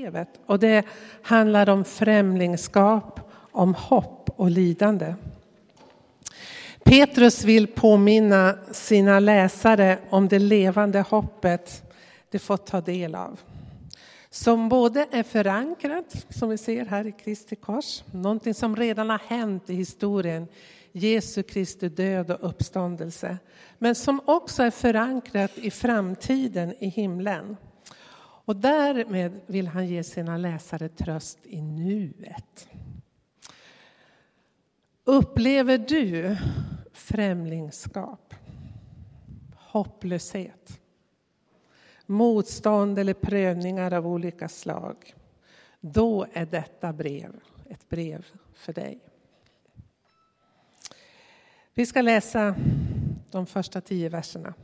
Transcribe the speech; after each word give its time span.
brevet. 0.00 0.40
och 0.46 0.58
det 0.58 0.84
handlar 1.22 1.68
om 1.68 1.84
främlingskap, 1.84 3.20
om 3.52 3.74
hopp 3.74 4.30
och 4.36 4.50
lidande. 4.50 5.14
Petrus 6.84 7.44
vill 7.44 7.66
påminna 7.66 8.58
sina 8.72 9.20
läsare 9.20 9.98
om 10.10 10.28
det 10.28 10.38
levande 10.38 11.00
hoppet 11.00 11.82
de 12.30 12.38
fått 12.38 12.66
ta 12.66 12.80
del 12.80 13.14
av. 13.14 13.40
Som 14.30 14.68
både 14.68 15.06
är 15.10 15.22
förankrat, 15.22 16.26
som 16.28 16.48
vi 16.48 16.58
ser 16.58 16.84
här 16.84 17.06
i 17.06 17.12
Kristi 17.12 17.56
kors, 17.56 18.04
någonting 18.12 18.54
som 18.54 18.76
redan 18.76 19.10
har 19.10 19.20
hänt 19.26 19.70
i 19.70 19.74
historien, 19.74 20.46
Jesu 20.92 21.42
Kristi 21.42 21.88
död 21.88 22.30
och 22.30 22.48
uppståndelse. 22.48 23.38
Men 23.78 23.94
som 23.94 24.20
också 24.24 24.62
är 24.62 24.70
förankrat 24.70 25.58
i 25.58 25.70
framtiden 25.70 26.74
i 26.78 26.88
himlen. 26.88 27.56
Och 28.44 28.56
därmed 28.56 29.40
vill 29.46 29.66
han 29.66 29.86
ge 29.86 30.04
sina 30.04 30.36
läsare 30.36 30.88
tröst 30.88 31.38
i 31.42 31.62
nuet. 31.62 32.68
Upplever 35.04 35.78
du 35.78 36.36
främlingskap, 36.92 38.34
hopplöshet, 39.56 40.80
motstånd 42.06 42.98
eller 42.98 43.14
prövningar 43.14 43.92
av 43.92 44.06
olika 44.06 44.48
slag, 44.48 45.14
då 45.80 46.26
är 46.32 46.46
detta 46.46 46.92
brev 46.92 47.40
ett 47.70 47.88
brev 47.88 48.26
för 48.54 48.72
dig. 48.72 49.00
Vi 51.74 51.86
ska 51.86 52.02
läsa 52.02 52.54
de 53.30 53.46
första 53.46 53.80
tio 53.80 54.08
verserna. 54.08 54.54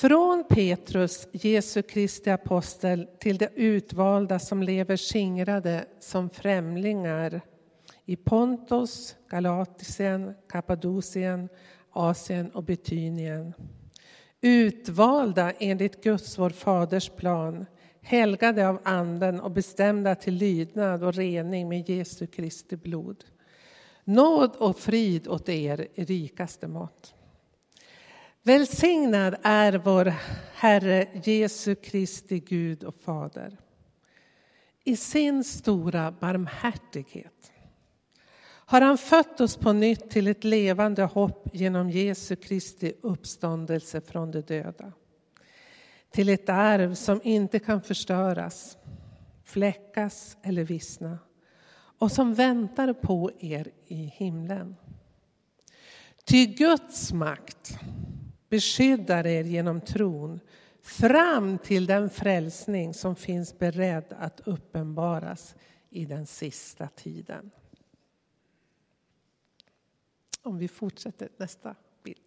Från 0.00 0.44
Petrus, 0.48 1.28
Jesu 1.32 1.82
Kristi 1.82 2.30
apostel, 2.30 3.08
till 3.20 3.38
de 3.38 3.48
utvalda 3.54 4.38
som 4.38 4.62
lever 4.62 4.96
skingrade 4.96 5.86
som 6.00 6.30
främlingar 6.30 7.40
i 8.04 8.16
Pontos, 8.16 9.16
Galatien, 9.30 10.34
Kappadokien, 10.48 11.48
Asien 11.90 12.50
och 12.50 12.64
Betynien. 12.64 13.54
Utvalda 14.40 15.50
enligt 15.50 16.04
Guds, 16.04 16.38
vår 16.38 16.50
faders 16.50 17.08
plan, 17.08 17.66
helgade 18.00 18.68
av 18.68 18.80
anden 18.84 19.40
och 19.40 19.50
bestämda 19.50 20.14
till 20.14 20.34
lydnad 20.34 21.04
och 21.04 21.14
rening 21.14 21.68
med 21.68 21.88
Jesu 21.88 22.26
Kristi 22.26 22.76
blod. 22.76 23.24
Nåd 24.04 24.56
och 24.56 24.78
frid 24.78 25.28
åt 25.28 25.48
er 25.48 25.88
i 25.94 26.04
rikaste 26.04 26.68
mått. 26.68 27.14
Välsignad 28.42 29.36
är 29.42 29.72
vår 29.72 30.04
Herre 30.54 31.08
Jesu 31.24 31.74
Kristi 31.74 32.40
Gud 32.40 32.84
och 32.84 32.94
Fader. 32.94 33.58
I 34.84 34.96
sin 34.96 35.44
stora 35.44 36.12
barmhärtighet 36.12 37.52
har 38.44 38.80
han 38.80 38.98
fött 38.98 39.40
oss 39.40 39.56
på 39.56 39.72
nytt 39.72 40.10
till 40.10 40.26
ett 40.26 40.44
levande 40.44 41.02
hopp 41.02 41.48
genom 41.52 41.90
Jesu 41.90 42.36
Kristi 42.36 42.92
uppståndelse 43.02 44.00
från 44.00 44.30
de 44.30 44.40
döda. 44.40 44.92
Till 46.10 46.28
ett 46.28 46.48
arv 46.48 46.94
som 46.94 47.20
inte 47.24 47.58
kan 47.58 47.82
förstöras, 47.82 48.78
fläckas 49.44 50.36
eller 50.42 50.64
vissna 50.64 51.18
och 51.98 52.12
som 52.12 52.34
väntar 52.34 52.92
på 52.92 53.30
er 53.38 53.70
i 53.86 54.04
himlen. 54.04 54.76
Ty 56.24 56.46
Guds 56.46 57.12
makt 57.12 57.78
beskyddar 58.48 59.26
er 59.26 59.44
genom 59.44 59.80
tron 59.80 60.40
fram 60.82 61.58
till 61.58 61.86
den 61.86 62.10
frälsning 62.10 62.94
som 62.94 63.16
finns 63.16 63.58
beredd 63.58 64.12
att 64.18 64.40
uppenbaras 64.44 65.54
i 65.90 66.04
den 66.04 66.26
sista 66.26 66.88
tiden. 66.88 67.50
Om 70.42 70.58
vi 70.58 70.68
fortsätter 70.68 71.28
nästa 71.36 71.74
bild. 72.02 72.22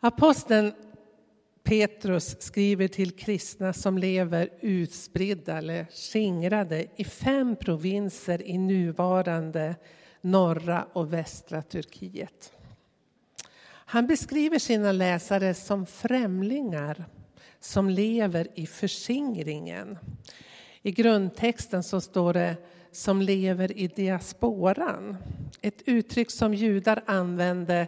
Aposteln 0.00 0.72
Petrus 1.62 2.36
skriver 2.40 2.88
till 2.88 3.16
kristna 3.16 3.72
som 3.72 3.98
lever 3.98 4.50
utspridda 4.60 5.58
eller 5.58 5.86
skingrade 5.90 6.86
i 6.96 7.04
fem 7.04 7.56
provinser 7.56 8.42
i 8.42 8.58
nuvarande 8.58 9.76
norra 10.20 10.84
och 10.92 11.12
västra 11.12 11.62
Turkiet. 11.62 12.52
Han 13.90 14.06
beskriver 14.06 14.58
sina 14.58 14.92
läsare 14.92 15.54
som 15.54 15.86
främlingar 15.86 17.04
som 17.60 17.90
lever 17.90 18.48
i 18.54 18.66
förskingringen. 18.66 19.98
I 20.82 20.92
grundtexten 20.92 21.82
så 21.82 22.00
står 22.00 22.32
det 22.32 22.56
som 22.92 23.22
lever 23.22 23.78
i 23.78 23.86
diasporan. 23.86 25.16
Ett 25.60 25.82
uttryck 25.86 26.30
som 26.30 26.54
judar 26.54 27.02
använde 27.06 27.86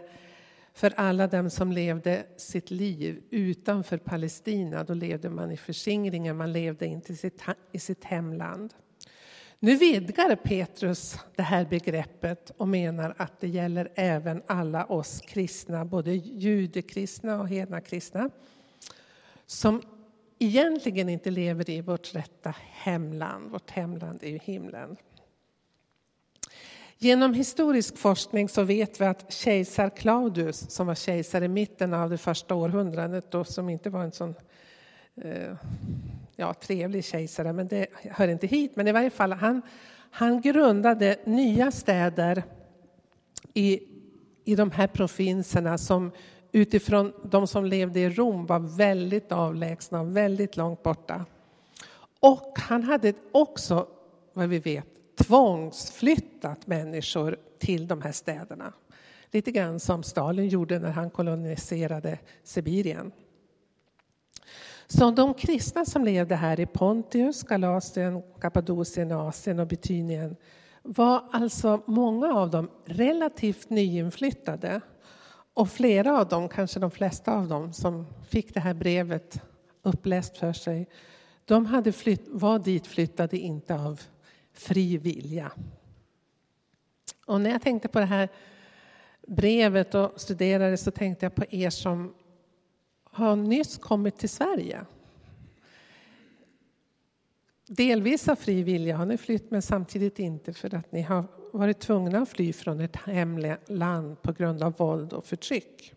för 0.73 0.93
alla 0.95 1.27
dem 1.27 1.49
som 1.49 1.71
levde 1.71 2.25
sitt 2.37 2.71
liv 2.71 3.23
utanför 3.29 3.97
Palestina. 3.97 4.83
Då 4.83 4.93
levde 4.93 5.29
man 5.29 5.51
i 5.51 5.57
förskingringen, 5.57 6.37
man 6.37 6.53
levde 6.53 6.85
inte 6.85 7.13
i 7.71 7.79
sitt 7.79 8.03
hemland. 8.03 8.73
Nu 9.63 9.75
vidgar 9.75 10.35
Petrus 10.35 11.17
det 11.35 11.43
här 11.43 11.65
begreppet 11.65 12.51
och 12.57 12.67
menar 12.67 13.15
att 13.17 13.39
det 13.39 13.47
gäller 13.47 13.91
även 13.95 14.43
alla 14.47 14.85
oss 14.85 15.21
kristna, 15.21 15.85
både 15.85 16.11
judekristna 16.13 17.41
och 17.41 17.49
hedna 17.49 17.81
kristna 17.81 18.29
som 19.45 19.81
egentligen 20.39 21.09
inte 21.09 21.31
lever 21.31 21.69
i 21.69 21.81
vårt 21.81 22.15
rätta 22.15 22.55
hemland. 22.71 23.51
Vårt 23.51 23.71
hemland 23.71 24.23
är 24.23 24.29
ju 24.29 24.39
himlen. 24.43 24.97
Genom 26.97 27.33
historisk 27.33 27.97
forskning 27.97 28.49
så 28.49 28.63
vet 28.63 29.01
vi 29.01 29.05
att 29.05 29.33
kejsar 29.33 29.89
Claudius, 29.89 30.69
som 30.69 30.87
var 30.87 30.95
kejsare 30.95 31.45
i 31.45 31.47
mitten 31.47 31.93
av 31.93 32.09
det 32.09 32.17
första 32.17 32.55
århundradet 32.55 33.35
och 33.35 33.47
som 33.47 33.69
inte 33.69 33.89
var 33.89 34.03
en 34.03 34.11
sån 34.11 34.35
eh, 35.15 35.53
ja, 36.41 36.53
trevlig 36.53 37.05
kejsare, 37.05 37.53
men 37.53 37.67
det 37.67 37.87
hör 37.93 38.27
inte 38.27 38.47
hit. 38.47 38.75
Men 38.75 38.87
i 38.87 38.91
varje 38.91 39.09
fall, 39.09 39.33
han, 39.33 39.61
han 40.11 40.41
grundade 40.41 41.15
nya 41.25 41.71
städer 41.71 42.43
i, 43.53 43.79
i 44.45 44.55
de 44.55 44.71
här 44.71 44.87
provinserna 44.87 45.77
som 45.77 46.11
utifrån 46.51 47.13
de 47.23 47.47
som 47.47 47.65
levde 47.65 47.99
i 47.99 48.09
Rom 48.09 48.45
var 48.45 48.59
väldigt 48.59 49.31
avlägsna 49.31 50.01
och 50.01 50.17
väldigt 50.17 50.57
långt 50.57 50.83
borta. 50.83 51.25
Och 52.19 52.53
han 52.59 52.83
hade 52.83 53.13
också, 53.31 53.87
vad 54.33 54.49
vi 54.49 54.59
vet, 54.59 54.87
tvångsflyttat 55.17 56.67
människor 56.67 57.37
till 57.59 57.87
de 57.87 58.01
här 58.01 58.11
städerna. 58.11 58.73
Lite 59.31 59.51
grann 59.51 59.79
som 59.79 60.03
Stalin 60.03 60.47
gjorde 60.47 60.79
när 60.79 60.91
han 60.91 61.09
koloniserade 61.09 62.19
Sibirien. 62.43 63.11
Så 64.97 65.11
de 65.11 65.33
kristna 65.33 65.85
som 65.85 66.05
levde 66.05 66.35
här 66.35 66.59
i 66.59 66.65
Pontius, 66.65 67.43
Galatien, 67.43 68.23
Kappadokien, 68.41 69.11
Asien 69.11 69.59
och 69.59 69.67
Bitynien 69.67 70.35
var 70.81 71.23
alltså 71.31 71.81
många 71.85 72.33
av 72.33 72.49
dem 72.49 72.69
relativt 72.85 73.69
nyinflyttade. 73.69 74.81
Och 75.53 75.69
flera 75.69 76.19
av 76.19 76.27
dem, 76.27 76.49
kanske 76.49 76.79
de 76.79 76.91
flesta 76.91 77.33
av 77.33 77.47
dem, 77.47 77.73
som 77.73 78.07
fick 78.29 78.53
det 78.53 78.59
här 78.59 78.73
brevet 78.73 79.41
uppläst 79.81 80.37
för 80.37 80.53
sig, 80.53 80.87
de 81.45 81.65
hade 81.65 81.91
flytt, 81.91 82.27
var 82.27 82.59
dit 82.59 82.87
flyttade 82.87 83.37
inte 83.37 83.75
av 83.75 84.01
fri 84.53 84.97
vilja. 84.97 85.51
Och 87.25 87.41
när 87.41 87.49
jag 87.49 87.61
tänkte 87.61 87.87
på 87.87 87.99
det 87.99 88.05
här 88.05 88.29
brevet 89.27 89.95
och 89.95 90.21
studerade 90.21 90.77
så 90.77 90.91
tänkte 90.91 91.25
jag 91.25 91.35
på 91.35 91.45
er 91.49 91.69
som 91.69 92.13
har 93.11 93.35
nyss 93.35 93.77
kommit 93.77 94.17
till 94.17 94.29
Sverige. 94.29 94.85
Delvis 97.67 98.29
av 98.29 98.35
fri 98.35 98.63
vilja 98.63 98.97
har 98.97 99.05
ni 99.05 99.17
flytt, 99.17 99.51
men 99.51 99.61
samtidigt 99.61 100.19
inte 100.19 100.53
för 100.53 100.75
att 100.75 100.91
ni 100.91 101.01
har 101.01 101.25
varit 101.53 101.79
tvungna 101.79 102.19
att 102.19 102.29
fly 102.29 102.53
från 102.53 102.79
ett 102.79 102.95
hemland 102.95 104.21
på 104.21 104.31
grund 104.31 104.63
av 104.63 104.73
våld 104.77 105.13
och 105.13 105.25
förtryck. 105.25 105.93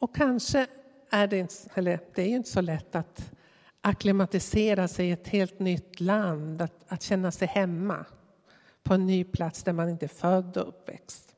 Och 0.00 0.14
kanske 0.14 0.66
är 1.10 1.26
det, 1.26 1.68
eller 1.74 2.00
det 2.14 2.22
är 2.22 2.26
ju 2.26 2.36
inte 2.36 2.50
så 2.50 2.60
lätt 2.60 2.94
att 2.94 3.32
akklimatisera 3.80 4.88
sig 4.88 5.08
i 5.08 5.12
ett 5.12 5.28
helt 5.28 5.58
nytt 5.58 6.00
land, 6.00 6.62
att, 6.62 6.84
att 6.88 7.02
känna 7.02 7.32
sig 7.32 7.48
hemma 7.48 8.04
på 8.82 8.94
en 8.94 9.06
ny 9.06 9.24
plats 9.24 9.62
där 9.62 9.72
man 9.72 9.88
inte 9.88 10.06
är 10.06 10.08
född 10.08 10.56
och 10.56 10.68
uppväxt. 10.68 11.34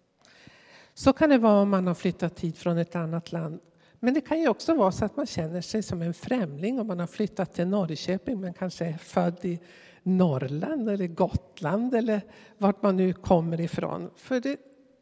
Så 0.94 1.12
kan 1.12 1.30
det 1.30 1.38
vara 1.38 1.60
om 1.60 1.70
man 1.70 1.86
har 1.86 1.94
flyttat 1.94 2.40
hit 2.40 2.58
från 2.58 2.78
ett 2.78 2.96
annat 2.96 3.32
land. 3.32 3.60
Men 4.04 4.14
det 4.14 4.20
kan 4.20 4.40
ju 4.40 4.48
också 4.48 4.74
vara 4.74 4.92
så 4.92 5.04
att 5.04 5.16
man 5.16 5.26
känner 5.26 5.60
sig 5.60 5.82
som 5.82 6.02
en 6.02 6.14
främling 6.14 6.80
om 6.80 6.86
man 6.86 7.00
har 7.00 7.06
flyttat 7.06 7.54
till 7.54 7.66
Norrköping 7.66 8.40
men 8.40 8.54
kanske 8.54 8.86
är 8.86 8.98
född 8.98 9.44
i 9.44 9.60
Norrland 10.02 10.88
eller 10.88 11.06
Gotland 11.06 11.94
eller 11.94 12.20
vart 12.58 12.82
man 12.82 12.96
nu 12.96 13.12
kommer 13.12 13.60
ifrån. 13.60 14.10
För 14.16 14.40
det, 14.40 14.56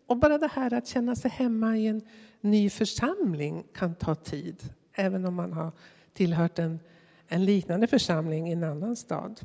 och 0.06 0.16
bara 0.16 0.38
det 0.38 0.50
här 0.52 0.74
att 0.74 0.86
känna 0.86 1.16
sig 1.16 1.30
hemma 1.30 1.76
i 1.76 1.86
en 1.86 2.02
ny 2.40 2.70
församling 2.70 3.64
kan 3.74 3.94
ta 3.94 4.14
tid, 4.14 4.74
även 4.92 5.24
om 5.24 5.34
man 5.34 5.52
har 5.52 5.72
tillhört 6.12 6.58
en, 6.58 6.80
en 7.28 7.44
liknande 7.44 7.86
församling 7.86 8.48
i 8.48 8.52
en 8.52 8.64
annan 8.64 8.96
stad. 8.96 9.40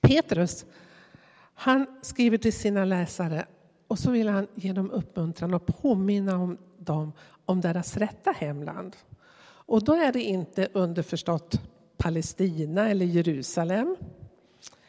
Petrus, 0.00 0.66
han 1.54 1.86
skriver 2.02 2.38
till 2.38 2.52
sina 2.52 2.84
läsare 2.84 3.46
och 3.88 3.98
så 3.98 4.10
vill 4.10 4.28
han 4.28 4.46
ge 4.54 4.72
dem 4.72 4.90
uppmuntran 4.90 5.54
och 5.54 5.66
påminna 5.66 6.36
om 6.36 6.58
dem 6.78 7.12
om 7.46 7.60
deras 7.60 7.96
rätta 7.96 8.30
hemland. 8.30 8.96
Och 9.66 9.84
då 9.84 9.94
är 9.94 10.12
det 10.12 10.22
inte 10.22 10.68
underförstått 10.72 11.60
Palestina 11.96 12.90
eller 12.90 13.06
Jerusalem 13.06 13.96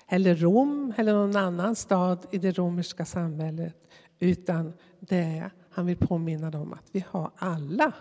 eller 0.08 0.36
Rom 0.36 0.94
eller 0.98 1.14
någon 1.14 1.36
annan 1.36 1.76
stad 1.76 2.26
i 2.32 2.38
det 2.38 2.52
romerska 2.52 3.06
samhället 3.06 3.76
utan 4.20 4.74
det 5.00 5.18
är, 5.18 5.52
han 5.70 5.86
vill 5.86 5.98
påminna 5.98 6.52
dem 6.52 6.74
att 6.74 6.90
vi 6.92 7.06
har 7.10 7.32
alla 7.36 7.94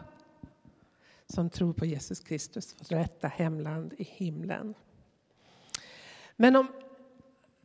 som 1.26 1.50
tror 1.50 1.72
på 1.72 1.86
Jesus 1.86 2.20
Kristus 2.20 2.74
vårt 2.80 2.92
rätta 2.92 3.28
hemland 3.28 3.94
i 3.98 4.04
himlen. 4.04 4.74
Men 6.36 6.56
om, 6.56 6.68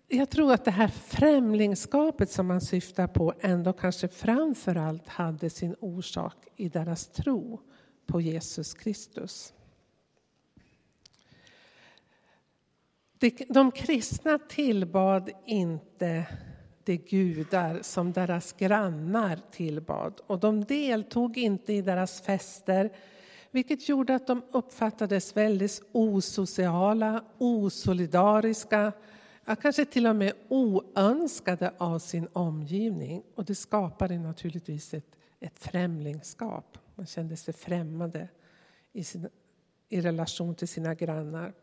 jag 0.09 0.29
tror 0.29 0.53
att 0.53 0.65
det 0.65 0.71
här 0.71 0.87
främlingskapet 0.87 2.31
som 2.31 2.47
man 2.47 2.61
syftar 2.61 3.07
på 3.07 3.33
ändå 3.39 3.73
kanske 3.73 4.07
framför 4.07 4.75
allt 4.75 5.07
hade 5.07 5.49
sin 5.49 5.75
orsak 5.79 6.35
i 6.55 6.69
deras 6.69 7.07
tro 7.07 7.61
på 8.05 8.21
Jesus 8.21 8.73
Kristus. 8.73 9.53
De 13.49 13.71
kristna 13.71 14.39
tillbad 14.39 15.29
inte 15.45 16.25
de 16.83 16.97
gudar 16.97 17.79
som 17.81 18.11
deras 18.11 18.53
grannar 18.53 19.39
tillbad 19.51 20.21
och 20.27 20.39
de 20.39 20.63
deltog 20.63 21.37
inte 21.37 21.73
i 21.73 21.81
deras 21.81 22.21
fester 22.21 22.89
vilket 23.51 23.89
gjorde 23.89 24.15
att 24.15 24.27
de 24.27 24.43
uppfattades 24.51 25.37
väldigt 25.37 25.81
osociala, 25.91 27.23
osolidariska, 27.37 28.91
ja, 29.49 29.55
kanske 29.55 29.85
till 29.85 30.07
och 30.07 30.15
med 30.15 30.33
oönskade 30.47 31.73
av 31.77 31.99
sin 31.99 32.27
omgivning. 32.33 33.23
Och 33.35 33.45
det 33.45 33.55
skapade 33.55 34.17
naturligtvis 34.17 34.93
ett, 34.93 35.15
ett 35.39 35.59
främlingskap. 35.59 36.77
Man 36.95 37.05
kände 37.05 37.37
sig 37.37 37.53
främmande 37.53 38.27
i, 38.93 39.03
sin, 39.03 39.29
i 39.89 40.01
relation 40.01 40.55
till 40.55 40.67
sina 40.67 40.93
grannar. 40.93 41.53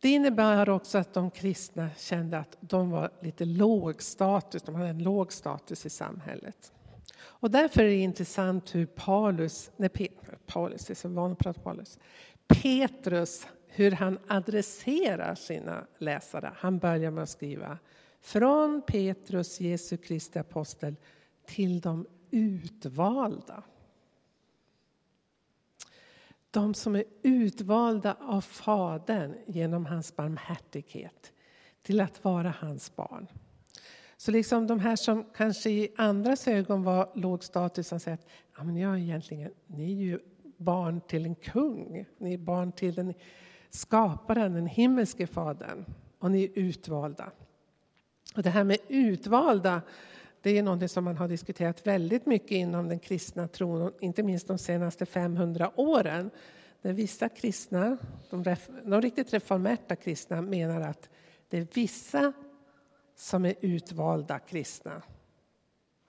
Det 0.00 0.08
innebär 0.08 0.68
också 0.68 0.98
att 0.98 1.14
de 1.14 1.30
kristna 1.30 1.90
kände 1.96 2.38
att 2.38 2.56
de 2.60 2.90
var 2.90 3.10
lite 3.20 3.44
låg 3.44 4.02
status, 4.02 4.62
de 4.62 4.74
hade 4.74 4.88
en 4.88 5.02
låg 5.02 5.32
status 5.32 5.86
i 5.86 5.90
samhället. 5.90 6.72
Och 7.18 7.50
därför 7.50 7.82
är 7.82 7.86
det 7.86 7.94
intressant 7.94 8.74
hur 8.74 8.86
Paulus, 8.86 9.70
nej, 9.76 9.90
Paulus, 10.46 10.90
är 10.90 10.94
så 10.94 11.08
van 11.08 11.32
att 11.32 11.38
prata 11.38 11.60
Paulus, 11.60 11.98
Petrus, 12.48 13.46
hur 13.76 13.90
han 13.90 14.18
adresserar 14.26 15.34
sina 15.34 15.86
läsare. 15.98 16.52
Han 16.56 16.78
börjar 16.78 17.10
med 17.10 17.22
att 17.22 17.30
skriva 17.30 17.78
från 18.20 18.82
Petrus, 18.86 19.60
Jesu 19.60 19.96
Kristi 19.96 20.38
apostel, 20.38 20.96
till 21.44 21.80
de 21.80 22.06
utvalda. 22.30 23.62
De 26.50 26.74
som 26.74 26.96
är 26.96 27.04
utvalda 27.22 28.16
av 28.20 28.40
Fadern 28.40 29.34
genom 29.46 29.86
hans 29.86 30.16
barmhärtighet 30.16 31.32
till 31.82 32.00
att 32.00 32.24
vara 32.24 32.54
hans 32.58 32.96
barn. 32.96 33.26
Så 34.16 34.30
liksom 34.30 34.66
de 34.66 34.80
här 34.80 34.96
som 34.96 35.24
kanske 35.34 35.70
i 35.70 35.94
andras 35.96 36.48
ögon 36.48 36.82
var 36.82 37.10
låg 37.14 37.44
status, 37.44 37.88
som 37.88 38.00
säger 38.00 38.14
att 38.14 38.26
ja, 38.56 38.64
men 38.64 38.76
jag 38.76 38.98
egentligen, 38.98 39.50
ni 39.66 39.92
är 39.92 39.96
ju 39.96 40.18
barn 40.56 41.00
till 41.00 41.24
en 41.24 41.34
kung. 41.34 42.06
Ni 42.18 42.34
är 42.34 42.38
barn 42.38 42.72
till 42.72 42.98
en 42.98 43.14
skaparen, 43.70 44.54
den 44.54 44.66
himmelske 44.66 45.26
fadern. 45.26 45.84
Och 46.18 46.30
ni 46.30 46.44
är 46.44 46.50
utvalda. 46.54 47.30
Och 48.36 48.42
det 48.42 48.50
här 48.50 48.64
med 48.64 48.78
utvalda, 48.88 49.82
det 50.40 50.58
är 50.58 50.62
något 50.62 50.90
som 50.90 51.04
man 51.04 51.16
har 51.16 51.28
diskuterat 51.28 51.86
väldigt 51.86 52.26
mycket 52.26 52.50
inom 52.50 52.88
den 52.88 52.98
kristna 52.98 53.48
tron, 53.48 53.92
inte 54.00 54.22
minst 54.22 54.48
de 54.48 54.58
senaste 54.58 55.06
500 55.06 55.70
åren. 55.76 56.30
Där 56.82 56.92
vissa 56.92 57.28
kristna, 57.28 57.96
de, 58.30 58.56
de 58.84 59.02
riktigt 59.02 59.32
reformerta 59.32 59.96
kristna, 59.96 60.42
menar 60.42 60.80
att 60.80 61.08
det 61.48 61.58
är 61.58 61.66
vissa 61.74 62.32
som 63.14 63.44
är 63.44 63.54
utvalda 63.60 64.38
kristna. 64.38 65.02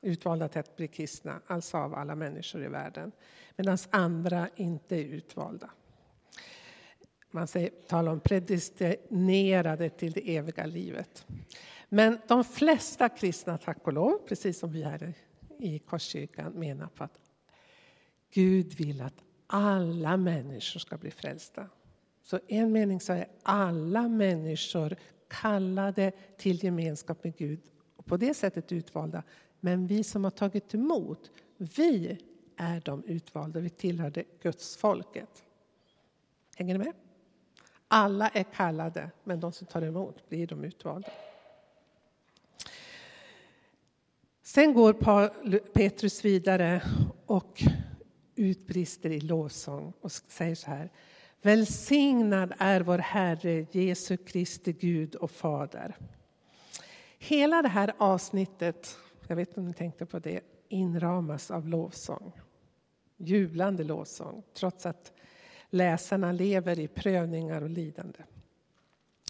Utvalda 0.01 0.47
till 0.47 0.59
att 0.59 0.75
bli 0.75 0.87
kristna, 0.87 1.41
alltså 1.47 1.77
av 1.77 1.95
alla 1.95 2.15
människor 2.15 2.63
i 2.63 2.67
världen. 2.67 3.11
Medan 3.55 3.77
andra 3.89 4.49
inte 4.55 4.95
är 4.95 5.03
utvalda. 5.03 5.69
Man 7.31 7.47
säger, 7.47 7.69
talar 7.87 8.11
om 8.11 8.19
predestinerade 8.19 9.89
till 9.89 10.11
det 10.11 10.35
eviga 10.35 10.65
livet. 10.65 11.25
Men 11.89 12.19
de 12.27 12.43
flesta 12.43 13.09
kristna, 13.09 13.57
tack 13.57 13.87
och 13.87 13.93
lov, 13.93 14.17
precis 14.27 14.59
som 14.59 14.71
vi 14.71 14.83
här 14.83 15.13
i 15.59 15.79
Korskyrkan 15.79 16.51
menar 16.51 16.87
på 16.87 17.03
att 17.03 17.19
Gud 18.33 18.73
vill 18.73 19.01
att 19.01 19.23
alla 19.47 20.17
människor 20.17 20.79
ska 20.79 20.97
bli 20.97 21.11
frälsta. 21.11 21.69
Så 22.23 22.39
en 22.47 22.71
mening 22.71 22.99
så 22.99 23.13
är 23.13 23.27
alla 23.43 24.07
människor 24.07 24.95
kallade 25.27 26.11
till 26.37 26.63
gemenskap 26.63 27.23
med 27.23 27.35
Gud 27.37 27.59
och 27.95 28.05
på 28.05 28.17
det 28.17 28.33
sättet 28.33 28.71
utvalda. 28.71 29.23
Men 29.59 29.87
vi 29.87 30.03
som 30.03 30.23
har 30.23 30.31
tagit 30.31 30.73
emot, 30.73 31.31
vi 31.57 32.17
är 32.55 32.81
de 32.85 33.03
utvalda. 33.03 33.59
Vi 33.59 33.69
tillhör 33.69 34.09
det 34.09 34.23
Guds 34.41 34.77
folket. 34.77 35.43
Hänger 36.55 36.77
ni 36.77 36.85
med? 36.85 36.93
Alla 37.87 38.29
är 38.29 38.43
kallade, 38.43 39.11
men 39.23 39.39
de 39.39 39.51
som 39.51 39.67
tar 39.67 39.81
emot 39.81 40.29
blir 40.29 40.47
de 40.47 40.63
utvalda. 40.63 41.09
Sen 44.43 44.73
går 44.73 44.93
Petrus 45.73 46.25
vidare 46.25 46.81
och 47.25 47.63
utbrister 48.35 49.09
i 49.09 49.19
lovsång 49.19 49.93
och 50.01 50.11
säger 50.11 50.55
så 50.55 50.67
här. 50.67 50.89
Välsignad 51.41 52.53
är 52.57 52.81
vår 52.81 52.97
Herre 52.97 53.65
Jesu 53.71 54.17
Kristi 54.17 54.73
Gud 54.73 55.15
och 55.15 55.31
Fader. 55.31 55.95
Hela 57.19 57.61
det 57.61 57.67
här 57.67 57.93
avsnittet, 57.97 58.97
jag 59.27 59.35
vet 59.35 59.47
inte 59.47 59.59
om 59.59 59.65
ni 59.65 59.73
tänkte 59.73 60.05
på 60.05 60.19
det, 60.19 60.41
inramas 60.69 61.51
av 61.51 61.67
lovsång. 61.67 62.31
Jublande 63.17 63.83
lovsång, 63.83 64.43
trots 64.53 64.85
att 64.85 65.13
läsarna 65.69 66.31
lever 66.31 66.79
i 66.79 66.87
prövningar 66.87 67.61
och 67.61 67.69
lidande. 67.69 68.19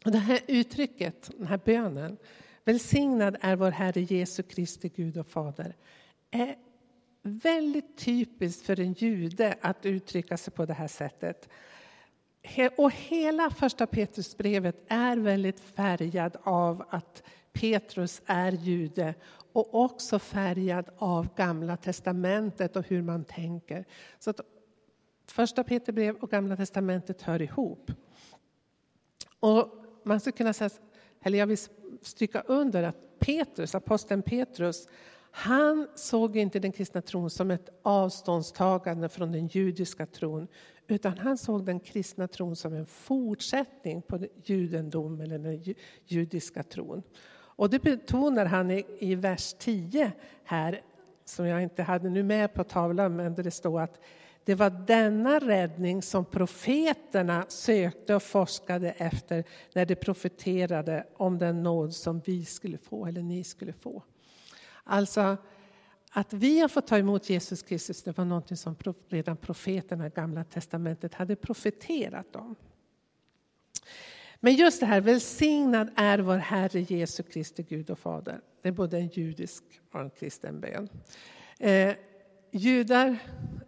Och 0.06 0.12
det 0.12 0.18
här 0.18 0.40
uttrycket, 0.48 1.32
den 1.38 1.48
här 1.48 1.60
bönen, 1.66 2.18
välsignad 2.64 3.38
är 3.42 3.56
vår 3.56 3.72
Herre 3.72 4.02
Jesu 4.02 4.44
Kristi 4.44 4.90
Gud 4.96 5.18
och 5.18 5.28
Fader, 5.28 5.76
är 6.32 6.56
väldigt 7.22 7.98
typiskt 7.98 8.66
för 8.66 8.80
en 8.80 8.94
jude 8.94 9.56
att 9.62 9.86
uttrycka 9.86 10.38
sig 10.38 10.54
på 10.54 10.66
det 10.66 10.74
här 10.74 10.88
sättet. 10.88 11.50
Och 12.78 12.92
hela 12.92 13.50
första 13.50 13.88
Petrusbrevet 13.88 14.76
är 14.88 15.18
väldigt 15.18 15.60
färgad 15.60 16.38
av 16.44 16.86
att 16.90 17.24
Petrus 17.54 18.22
är 18.26 18.52
jude 18.52 19.14
och 19.52 19.76
också 19.76 20.20
färgad 20.20 20.90
av 20.98 21.28
Gamla 21.36 21.78
testamentet 21.78 22.76
och 22.76 22.88
hur 22.88 23.02
man 23.02 23.24
tänker. 23.24 23.86
Så 24.20 24.30
att 24.30 24.40
första 25.38 25.64
Peterbrev 25.64 26.16
och 26.16 26.30
Gamla 26.30 26.56
testamentet 26.56 27.22
hör 27.22 27.42
ihop. 27.42 27.92
Och 29.40 29.70
man 30.04 30.20
skulle 30.20 30.38
kunna 30.38 30.54
säga, 30.54 30.70
eller 31.22 31.38
jag 31.38 31.48
vill 31.48 31.58
stryka 32.02 32.42
under 32.42 32.84
att 32.84 33.20
Petrus, 33.20 33.76
aposteln 33.76 34.22
Petrus, 34.22 34.88
han 35.32 35.88
såg 35.96 36.38
inte 36.38 36.60
den 36.60 36.72
kristna 36.72 37.02
tron 37.02 37.30
som 37.30 37.52
ett 37.52 37.70
avståndstagande 37.82 39.10
från 39.10 39.32
den 39.32 39.48
judiska 39.48 40.06
tron 40.06 40.48
utan 40.88 41.18
han 41.18 41.38
såg 41.38 41.66
den 41.66 41.80
kristna 41.80 42.28
tron 42.28 42.56
som 42.56 42.74
en 42.74 42.86
fortsättning 42.86 44.02
på 44.02 44.20
judendom 44.44 45.22
eller 45.22 45.40
den 45.40 45.76
judiska 46.06 46.64
tron. 46.64 47.04
Och 47.34 47.70
det 47.70 47.80
betonar 47.80 48.46
han 48.46 48.72
i, 48.72 48.86
i 49.00 49.16
vers 49.16 49.56
10 49.60 50.12
här, 50.44 50.82
som 51.26 51.48
jag 51.48 51.64
inte 51.64 51.84
hade 51.84 52.10
nu 52.10 52.24
med 52.24 52.54
på 52.54 52.64
tavlan, 52.64 53.16
men 53.16 53.36
där 53.36 53.44
det 53.44 53.52
står 53.52 53.82
att 53.82 54.00
det 54.48 54.56
var 54.56 54.70
denna 54.70 55.40
räddning 55.40 56.02
som 56.02 56.26
profeterna 56.26 57.46
sökte 57.50 58.16
och 58.16 58.24
forskade 58.24 58.92
efter 58.92 59.44
när 59.74 59.86
de 59.86 59.96
profeterade 59.96 61.08
om 61.14 61.38
den 61.38 61.64
nåd 61.64 61.96
som 61.96 62.22
vi 62.26 62.46
skulle 62.46 62.78
få, 62.78 63.06
eller 63.06 63.22
ni 63.22 63.44
skulle 63.44 63.74
få. 63.74 64.04
Alltså, 64.84 65.38
att 66.12 66.34
vi 66.34 66.60
har 66.60 66.68
fått 66.68 66.88
ta 66.88 66.98
emot 66.98 67.30
Jesus 67.30 67.64
Kristus 67.64 68.04
det 68.04 68.18
var 68.18 68.26
något 68.26 68.60
som 68.60 68.76
redan 69.08 69.38
profeterna 69.38 70.08
i 70.08 70.10
Gamla 70.10 70.44
testamentet 70.44 71.14
hade 71.14 71.36
profeterat 71.36 72.36
om. 72.36 72.56
Men 74.40 74.56
just 74.56 74.80
det 74.80 74.86
här, 74.86 75.02
välsignad 75.02 75.90
är 75.96 76.20
vår 76.20 76.38
Herre 76.38 76.82
Jesu 76.82 77.24
Kristi 77.24 77.64
Gud 77.64 77.90
och 77.90 78.00
Fader. 78.00 78.42
Det 78.62 78.68
är 78.68 78.74
både 78.74 78.98
en 78.98 79.08
judisk 79.08 79.64
och 79.92 80.02
en 80.02 80.10
kristen 80.10 80.60
bön. 80.60 80.90
Eh, 81.60 81.96
Judar 82.58 83.18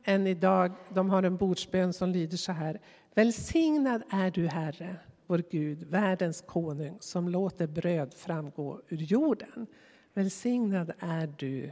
än 0.03 0.27
idag, 0.27 0.71
de 0.89 1.09
har 1.09 1.23
en 1.23 1.37
bordsbön 1.37 1.93
som 1.93 2.09
lyder 2.09 2.37
så 2.37 2.51
här. 2.51 2.81
Välsignad 3.13 4.03
är 4.09 4.31
du 4.31 4.47
Herre, 4.47 4.95
vår 5.27 5.43
Gud, 5.51 5.83
världens 5.83 6.41
konung, 6.41 6.97
som 6.99 7.29
låter 7.29 7.67
bröd 7.67 8.13
framgå 8.13 8.81
ur 8.87 8.97
jorden. 8.97 9.67
Välsignad 10.13 10.91
är 10.99 11.33
du, 11.37 11.71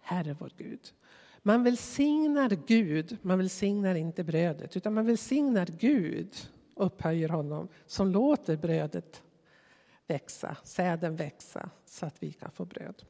Herre 0.00 0.36
vår 0.38 0.52
Gud. 0.56 0.80
Man 1.42 1.64
välsignar 1.64 2.50
Gud, 2.66 3.18
man 3.22 3.38
välsignar 3.38 3.94
inte 3.94 4.24
brödet, 4.24 4.76
utan 4.76 4.94
man 4.94 5.06
välsignar 5.06 5.66
Gud 5.66 6.34
upphöjer 6.76 7.28
honom 7.28 7.68
som 7.86 8.08
låter 8.08 8.56
brödet 8.56 9.22
växa, 10.06 10.56
säden 10.64 11.16
växa 11.16 11.70
så 11.86 12.06
att 12.06 12.22
vi 12.22 12.32
kan 12.32 12.50
få 12.50 12.64
bröd. 12.64 13.02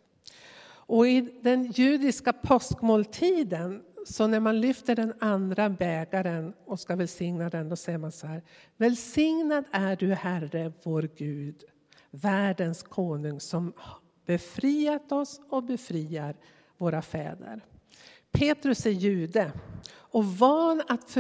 Och 0.86 1.08
i 1.08 1.20
den 1.42 1.72
judiska 1.72 2.32
påskmåltiden, 2.32 3.82
så 4.06 4.26
när 4.26 4.40
man 4.40 4.60
lyfter 4.60 4.96
den 4.96 5.14
andra 5.18 5.70
bägaren 5.70 6.52
och 6.64 6.80
ska 6.80 6.96
välsigna 6.96 7.50
den, 7.50 7.68
då 7.68 7.76
säger 7.76 7.98
man 7.98 8.12
så 8.12 8.26
här. 8.26 8.42
Välsignad 8.76 9.64
är 9.70 9.96
du 9.96 10.14
Herre, 10.14 10.72
vår 10.82 11.08
Gud, 11.16 11.64
världens 12.10 12.82
konung 12.82 13.40
som 13.40 13.72
befriat 14.26 15.12
oss 15.12 15.40
och 15.50 15.64
befriar 15.64 16.36
våra 16.78 17.02
fäder. 17.02 17.64
Petrus 18.32 18.86
är 18.86 18.90
jude 18.90 19.52
och 19.94 20.24
van 20.24 20.82
att 20.88 21.10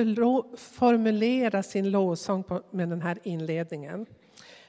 formulera 0.58 1.62
sin 1.62 1.90
lovsång 1.90 2.44
med 2.70 2.88
den 2.88 3.02
här 3.02 3.18
inledningen. 3.22 4.06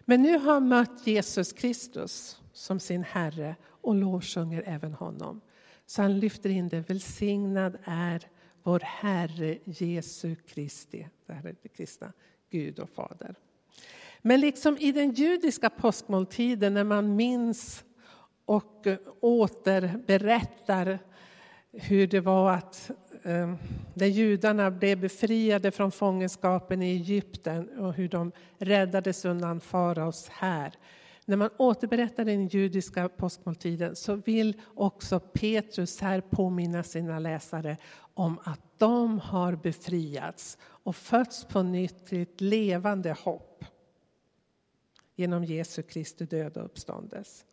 Men 0.05 0.21
nu 0.21 0.37
har 0.37 0.53
han 0.53 0.67
mött 0.67 1.07
Jesus 1.07 1.53
Kristus 1.53 2.39
som 2.53 2.79
sin 2.79 3.03
Herre 3.03 3.55
och 3.83 3.95
lovsjunger 3.95 4.63
även 4.65 4.93
honom. 4.93 5.41
Så 5.85 6.01
han 6.01 6.19
lyfter 6.19 6.49
in 6.49 6.69
det. 6.69 6.89
Välsignad 6.89 7.77
är 7.83 8.27
vår 8.63 8.79
Herre 8.79 9.57
Jesu 9.63 10.35
Kristi, 10.35 11.07
det 11.25 11.33
här 11.33 11.47
är 11.47 11.55
det 11.61 11.69
kristna, 11.69 12.13
Gud 12.49 12.79
och 12.79 12.89
Fader. 12.89 13.35
Men 14.21 14.39
liksom 14.39 14.77
i 14.77 14.91
den 14.91 15.11
judiska 15.11 15.69
påskmåltiden 15.69 16.73
när 16.73 16.83
man 16.83 17.15
minns 17.15 17.83
och 18.45 18.87
eh, 18.87 18.97
återberättar 19.19 20.99
hur 21.71 22.07
det 22.07 22.19
var 22.19 22.51
att 22.51 22.91
eh, 23.23 23.53
när 23.93 24.07
judarna 24.07 24.71
blev 24.71 24.99
befriade 24.99 25.71
från 25.71 25.91
fångenskapen 25.91 26.81
i 26.81 26.91
Egypten 26.91 27.79
och 27.79 27.93
hur 27.93 28.09
de 28.09 28.31
räddades 28.57 29.25
undan 29.25 29.59
faraos 29.59 30.29
här. 30.29 30.73
När 31.25 31.37
man 31.37 31.49
återberättar 31.57 32.25
den 32.25 32.47
judiska 32.47 33.09
påskmåltiden 33.09 33.95
så 33.95 34.15
vill 34.15 34.61
också 34.75 35.19
Petrus 35.19 36.01
här 36.01 36.21
påminna 36.21 36.83
sina 36.83 37.19
läsare 37.19 37.77
om 38.13 38.39
att 38.43 38.59
de 38.77 39.19
har 39.19 39.55
befriats 39.55 40.57
och 40.61 40.95
fötts 40.95 41.45
på 41.45 41.63
nytt 41.63 42.05
till 42.05 42.21
ett 42.21 42.41
levande 42.41 43.15
hopp 43.23 43.65
genom 45.15 45.43
Jesu 45.43 45.81
Kristi 45.81 46.25
död 46.25 46.57
och 46.57 46.65
uppståndelse. 46.65 47.45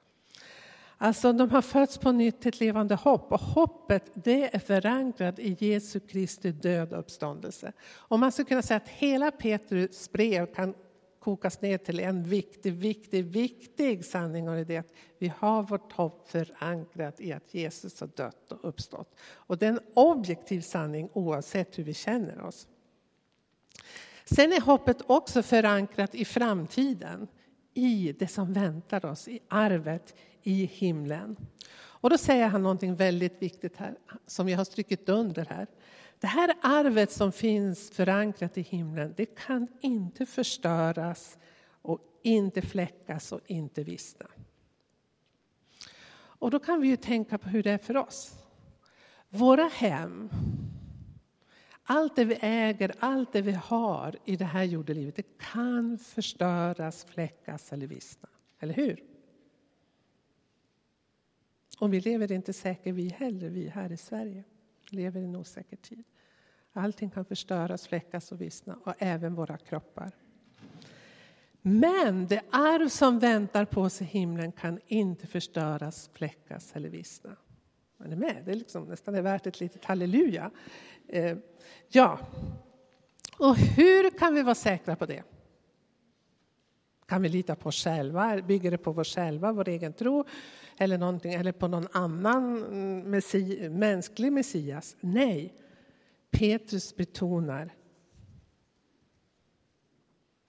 Alltså 1.02 1.32
de 1.32 1.50
har 1.50 1.62
fötts 1.62 1.98
på 1.98 2.12
nytt 2.12 2.40
till 2.40 2.48
ett 2.48 2.60
levande 2.60 2.94
hopp 2.94 3.32
och 3.32 3.40
hoppet 3.40 4.10
det 4.14 4.54
är 4.54 4.58
förankrat 4.58 5.38
i 5.38 5.56
Jesu 5.60 6.00
Kristi 6.00 6.52
död 6.52 6.92
och 6.92 6.98
uppståndelse. 6.98 7.72
Och 7.82 8.18
man 8.18 8.32
skulle 8.32 8.48
kunna 8.48 8.62
säga 8.62 8.76
att 8.76 8.88
hela 8.88 9.30
Petrus 9.30 10.12
brev 10.12 10.46
kan 10.46 10.74
kokas 11.20 11.60
ner 11.60 11.78
till 11.78 12.00
en 12.00 12.22
viktig, 12.22 12.72
viktig, 12.72 13.24
viktig 13.24 14.04
sanning 14.04 14.48
och 14.48 14.66
det 14.66 14.74
är 14.74 14.80
att 14.80 14.92
vi 15.18 15.32
har 15.38 15.62
vårt 15.62 15.92
hopp 15.92 16.28
förankrat 16.28 17.20
i 17.20 17.32
att 17.32 17.54
Jesus 17.54 18.00
har 18.00 18.06
dött 18.06 18.52
och 18.52 18.68
uppstått. 18.68 19.16
Och 19.32 19.58
det 19.58 19.66
är 19.66 19.70
en 19.70 19.80
objektiv 19.94 20.60
sanning 20.60 21.08
oavsett 21.12 21.78
hur 21.78 21.84
vi 21.84 21.94
känner 21.94 22.40
oss. 22.40 22.68
Sen 24.24 24.52
är 24.52 24.60
hoppet 24.60 24.96
också 25.06 25.42
förankrat 25.42 26.14
i 26.14 26.24
framtiden, 26.24 27.28
i 27.74 28.14
det 28.18 28.28
som 28.28 28.52
väntar 28.52 29.04
oss, 29.04 29.28
i 29.28 29.40
arvet 29.48 30.14
i 30.42 30.64
himlen. 30.64 31.36
Och 31.72 32.10
då 32.10 32.18
säger 32.18 32.46
han 32.46 32.62
någonting 32.62 32.96
väldigt 32.96 33.42
viktigt 33.42 33.76
här, 33.76 33.94
som 34.26 34.48
jag 34.48 34.58
har 34.58 34.64
strykit 34.64 35.08
under 35.08 35.44
här. 35.44 35.66
Det 36.20 36.26
här 36.26 36.54
arvet 36.62 37.12
som 37.12 37.32
finns 37.32 37.90
förankrat 37.90 38.58
i 38.58 38.62
himlen, 38.62 39.14
det 39.16 39.26
kan 39.26 39.68
inte 39.80 40.26
förstöras 40.26 41.38
och 41.82 42.00
inte 42.22 42.62
fläckas 42.62 43.32
och 43.32 43.40
inte 43.46 43.82
vissna. 43.82 44.26
Och 46.12 46.50
då 46.50 46.58
kan 46.58 46.80
vi 46.80 46.88
ju 46.88 46.96
tänka 46.96 47.38
på 47.38 47.48
hur 47.48 47.62
det 47.62 47.70
är 47.70 47.78
för 47.78 47.96
oss. 47.96 48.38
Våra 49.28 49.68
hem, 49.68 50.30
allt 51.82 52.16
det 52.16 52.24
vi 52.24 52.38
äger, 52.40 52.94
allt 52.98 53.32
det 53.32 53.42
vi 53.42 53.52
har 53.52 54.16
i 54.24 54.36
det 54.36 54.44
här 54.44 54.64
jordelivet, 54.64 55.16
det 55.16 55.38
kan 55.38 55.98
förstöras, 55.98 57.04
fläckas 57.04 57.72
eller 57.72 57.86
vissna. 57.86 58.28
Eller 58.58 58.74
hur? 58.74 59.04
Och 61.78 61.92
vi 61.92 62.00
lever 62.00 62.32
inte 62.32 62.52
säkert 62.52 62.94
vi 62.94 63.08
heller, 63.08 63.48
vi 63.48 63.68
här 63.68 63.92
i 63.92 63.96
Sverige. 63.96 64.44
Vi 64.90 64.96
lever 64.96 65.20
i 65.20 65.24
en 65.24 65.36
osäker 65.36 65.76
tid. 65.76 66.04
Allting 66.72 67.10
kan 67.10 67.24
förstöras, 67.24 67.86
fläckas 67.86 68.32
och 68.32 68.40
vissna, 68.40 68.78
och 68.84 68.94
även 68.98 69.34
våra 69.34 69.58
kroppar. 69.58 70.10
Men 71.62 72.26
det 72.26 72.42
arv 72.50 72.88
som 72.88 73.18
väntar 73.18 73.64
på 73.64 73.82
oss 73.82 74.02
i 74.02 74.04
himlen 74.04 74.52
kan 74.52 74.80
inte 74.86 75.26
förstöras, 75.26 76.10
fläckas 76.12 76.76
eller 76.76 76.88
vissna. 76.88 77.36
Är 78.04 78.08
ni 78.08 78.16
med? 78.16 78.42
Det 78.44 78.50
är 78.50 78.54
liksom 78.56 78.84
nästan 78.84 79.14
är 79.14 79.22
värt 79.22 79.46
ett 79.46 79.60
litet 79.60 79.84
halleluja. 79.84 80.50
Eh, 81.08 81.38
ja, 81.88 82.18
och 83.38 83.56
hur 83.56 84.18
kan 84.18 84.34
vi 84.34 84.42
vara 84.42 84.54
säkra 84.54 84.96
på 84.96 85.06
det? 85.06 85.22
Kan 87.06 87.22
vi 87.22 87.28
lita 87.28 87.56
på 87.56 87.68
oss 87.68 87.84
själva? 87.84 88.42
Bygger 88.42 88.70
det 88.70 88.78
på 88.78 88.90
oss 88.90 89.14
själva, 89.14 89.52
vår 89.52 89.68
egen 89.68 89.92
tro? 89.92 90.24
Eller, 90.82 90.98
någonting, 90.98 91.34
eller 91.34 91.52
på 91.52 91.68
någon 91.68 91.86
annan 91.92 92.60
messi, 93.10 93.68
mänsklig 93.68 94.32
Messias? 94.32 94.96
Nej, 95.00 95.54
Petrus 96.30 96.96
betonar 96.96 97.74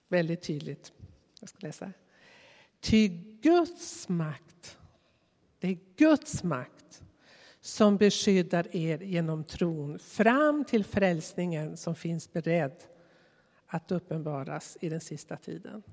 väldigt 0.08 0.42
tydligt. 0.42 0.94
Jag 1.40 1.50
ska 1.50 1.68
läsa. 1.68 1.92
Ty 2.80 3.08
Guds 3.42 4.10
makt, 4.10 4.78
det 5.60 5.68
är 5.68 5.78
Guds 5.96 6.44
makt 6.44 7.04
som 7.62 7.98
beskyddar 7.98 8.76
er 8.76 9.00
genom 9.00 9.44
tron 9.44 10.00
fram 10.00 10.66
till 10.66 10.84
frälsningen 10.84 11.78
som 11.78 11.96
finns 11.96 12.34
beredd 12.34 12.84
att 13.68 13.92
uppenbaras 13.92 14.78
i 14.82 14.90
den 14.90 15.02
sista 15.02 15.38
tiden. 15.38 15.84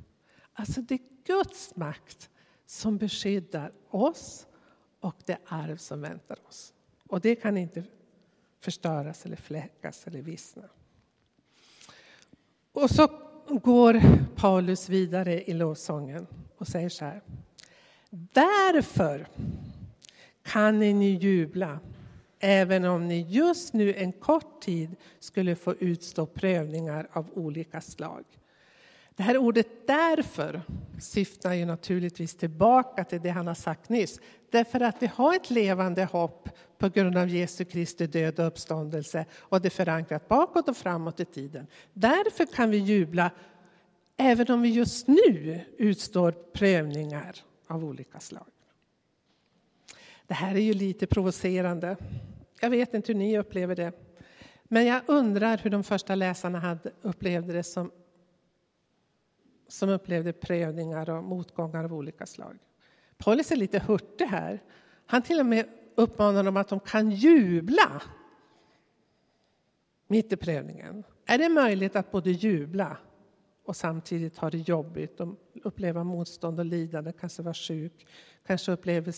Alltså 0.52 0.82
det 0.82 0.94
är 0.94 1.00
Guds 1.24 1.76
makt 1.76 2.30
som 2.68 2.98
beskyddar 2.98 3.72
oss 3.90 4.46
och 5.00 5.16
det 5.24 5.38
arv 5.44 5.76
som 5.76 6.00
väntar 6.00 6.38
oss. 6.48 6.74
Och 7.08 7.20
det 7.20 7.34
kan 7.34 7.56
inte 7.56 7.84
förstöras 8.60 9.26
eller 9.26 9.36
fläckas 9.36 10.06
eller 10.06 10.22
vissna. 10.22 10.68
Och 12.72 12.90
så 12.90 13.08
går 13.48 14.00
Paulus 14.36 14.88
vidare 14.88 15.42
i 15.50 15.52
lovsången 15.52 16.26
och 16.56 16.68
säger 16.68 16.88
så 16.88 17.04
här. 17.04 17.22
Därför 18.10 19.28
kan 20.42 20.78
ni 20.78 21.10
jubla 21.10 21.80
även 22.38 22.84
om 22.84 23.08
ni 23.08 23.20
just 23.20 23.72
nu 23.72 23.94
en 23.94 24.12
kort 24.12 24.62
tid 24.62 24.96
skulle 25.18 25.56
få 25.56 25.74
utstå 25.74 26.26
prövningar 26.26 27.08
av 27.12 27.30
olika 27.34 27.80
slag. 27.80 28.24
Det 29.18 29.24
här 29.24 29.38
ordet 29.38 29.86
därför 29.86 30.62
syftar 31.00 31.52
ju 31.52 31.64
naturligtvis 31.64 32.34
tillbaka 32.34 33.04
till 33.04 33.20
det 33.20 33.28
han 33.28 33.46
har 33.46 33.54
sagt 33.54 33.88
nyss. 33.88 34.20
Därför 34.50 34.80
att 34.80 35.02
vi 35.02 35.06
har 35.06 35.36
ett 35.36 35.50
levande 35.50 36.04
hopp 36.04 36.48
på 36.78 36.88
grund 36.88 37.18
av 37.18 37.28
Jesu 37.28 37.64
Kristi 37.64 38.06
död 38.06 38.40
och 38.40 38.46
uppståndelse 38.46 39.26
och 39.38 39.60
det 39.60 39.68
är 39.68 39.70
förankrat 39.70 40.28
bakåt 40.28 40.68
och 40.68 40.76
framåt 40.76 41.20
i 41.20 41.24
tiden. 41.24 41.66
Därför 41.92 42.46
kan 42.46 42.70
vi 42.70 42.76
jubla 42.76 43.30
även 44.16 44.50
om 44.50 44.62
vi 44.62 44.68
just 44.68 45.08
nu 45.08 45.60
utstår 45.78 46.32
prövningar 46.32 47.36
av 47.66 47.84
olika 47.84 48.20
slag. 48.20 48.46
Det 50.26 50.34
här 50.34 50.54
är 50.54 50.60
ju 50.60 50.74
lite 50.74 51.06
provocerande. 51.06 51.96
Jag 52.60 52.70
vet 52.70 52.94
inte 52.94 53.12
hur 53.12 53.18
ni 53.18 53.38
upplever 53.38 53.76
det. 53.76 53.92
Men 54.64 54.86
jag 54.86 55.00
undrar 55.06 55.58
hur 55.58 55.70
de 55.70 55.84
första 55.84 56.14
läsarna 56.14 56.58
hade 56.58 56.90
upplevde 57.02 57.52
det 57.52 57.62
som 57.62 57.90
som 59.68 59.88
upplevde 59.88 60.32
prövningar 60.32 61.10
och 61.10 61.24
motgångar 61.24 61.84
av 61.84 61.94
olika 61.94 62.26
slag. 62.26 62.58
Paulus 63.16 63.52
är 63.52 63.56
lite 63.56 63.78
hurtig 63.78 64.24
här. 64.24 64.62
Han 65.06 65.22
till 65.22 65.40
och 65.40 65.46
med 65.46 65.66
uppmanar 65.94 66.44
dem 66.44 66.56
att 66.56 66.68
de 66.68 66.80
kan 66.80 67.10
jubla 67.10 68.02
mitt 70.06 70.32
i 70.32 70.36
prövningen. 70.36 71.04
Är 71.26 71.38
det 71.38 71.48
möjligt 71.48 71.96
att 71.96 72.10
både 72.10 72.30
jubla 72.30 72.96
och 73.64 73.76
samtidigt 73.76 74.38
ha 74.38 74.50
det 74.50 74.58
jobbigt 74.58 75.20
och 75.20 75.28
uppleva 75.64 76.04
motstånd 76.04 76.58
och 76.58 76.64
lidande, 76.64 77.12
kanske 77.12 77.42
vara 77.42 77.54
sjuk, 77.54 78.06
kanske 78.46 78.72
uppleva 78.72 79.12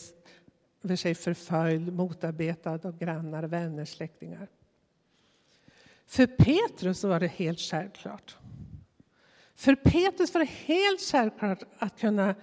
sig 0.96 1.14
förföljd, 1.14 1.92
motarbetad 1.92 2.80
av 2.84 2.98
grannar, 2.98 3.42
vänner, 3.42 3.84
släktingar. 3.84 4.48
För 6.06 6.26
Petrus 6.26 7.04
var 7.04 7.20
det 7.20 7.26
helt 7.26 7.60
självklart. 7.60 8.36
För 9.60 9.74
Petrus 9.74 10.34
var 10.34 10.38
det 10.38 10.50
helt 10.74 11.00
självklart 11.00 11.62
att 11.78 12.00
kunna 12.00 12.34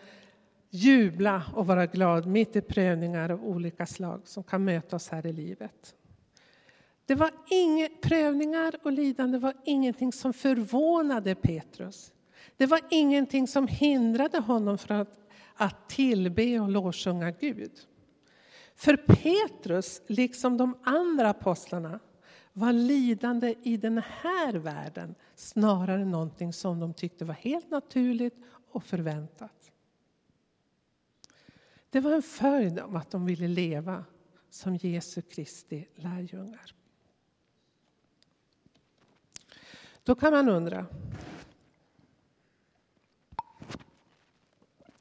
jubla 0.69 1.43
och 1.55 1.67
vara 1.67 1.85
glad 1.85 2.25
mitt 2.27 2.55
i 2.55 2.61
prövningar 2.61 3.29
av 3.29 3.43
olika 3.45 3.85
slag 3.85 4.21
som 4.23 4.43
kan 4.43 4.65
möta 4.65 4.95
oss 4.95 5.09
här 5.09 5.25
i 5.25 5.33
livet. 5.33 5.95
Det 7.05 7.15
var 7.15 7.31
inga, 7.49 7.89
prövningar 8.01 8.75
och 8.83 8.91
lidande 8.91 9.37
var 9.37 9.53
ingenting 9.65 10.13
som 10.13 10.33
förvånade 10.33 11.35
Petrus. 11.35 12.11
Det 12.57 12.65
var 12.65 12.79
ingenting 12.89 13.47
som 13.47 13.67
hindrade 13.67 14.39
honom 14.39 14.77
från 14.77 14.97
att, 14.97 15.29
att 15.55 15.89
tillbe 15.89 16.59
och 16.59 16.69
lovsjunga 16.69 17.31
Gud. 17.31 17.71
För 18.75 18.95
Petrus, 18.95 20.01
liksom 20.07 20.57
de 20.57 20.77
andra 20.83 21.29
apostlarna, 21.29 21.99
var 22.57 22.73
lidande 22.73 23.55
i 23.63 23.77
den 23.77 23.97
här 23.97 24.53
världen 24.53 25.15
snarare 25.35 26.05
någonting 26.05 26.53
som 26.53 26.79
de 26.79 26.93
tyckte 26.93 27.25
var 27.25 27.33
helt 27.33 27.71
naturligt 27.71 28.35
och 28.71 28.83
förväntat. 28.83 29.71
Det 31.89 31.99
var 31.99 32.11
en 32.11 32.21
följd 32.21 32.79
av 32.79 32.95
att 32.95 33.11
de 33.11 33.25
ville 33.25 33.47
leva 33.47 34.05
som 34.49 34.75
Jesu 34.75 35.21
Kristi 35.21 35.87
lärjungar. 35.95 36.73
Då 40.03 40.15
kan 40.15 40.33
man 40.33 40.49
undra. 40.49 40.85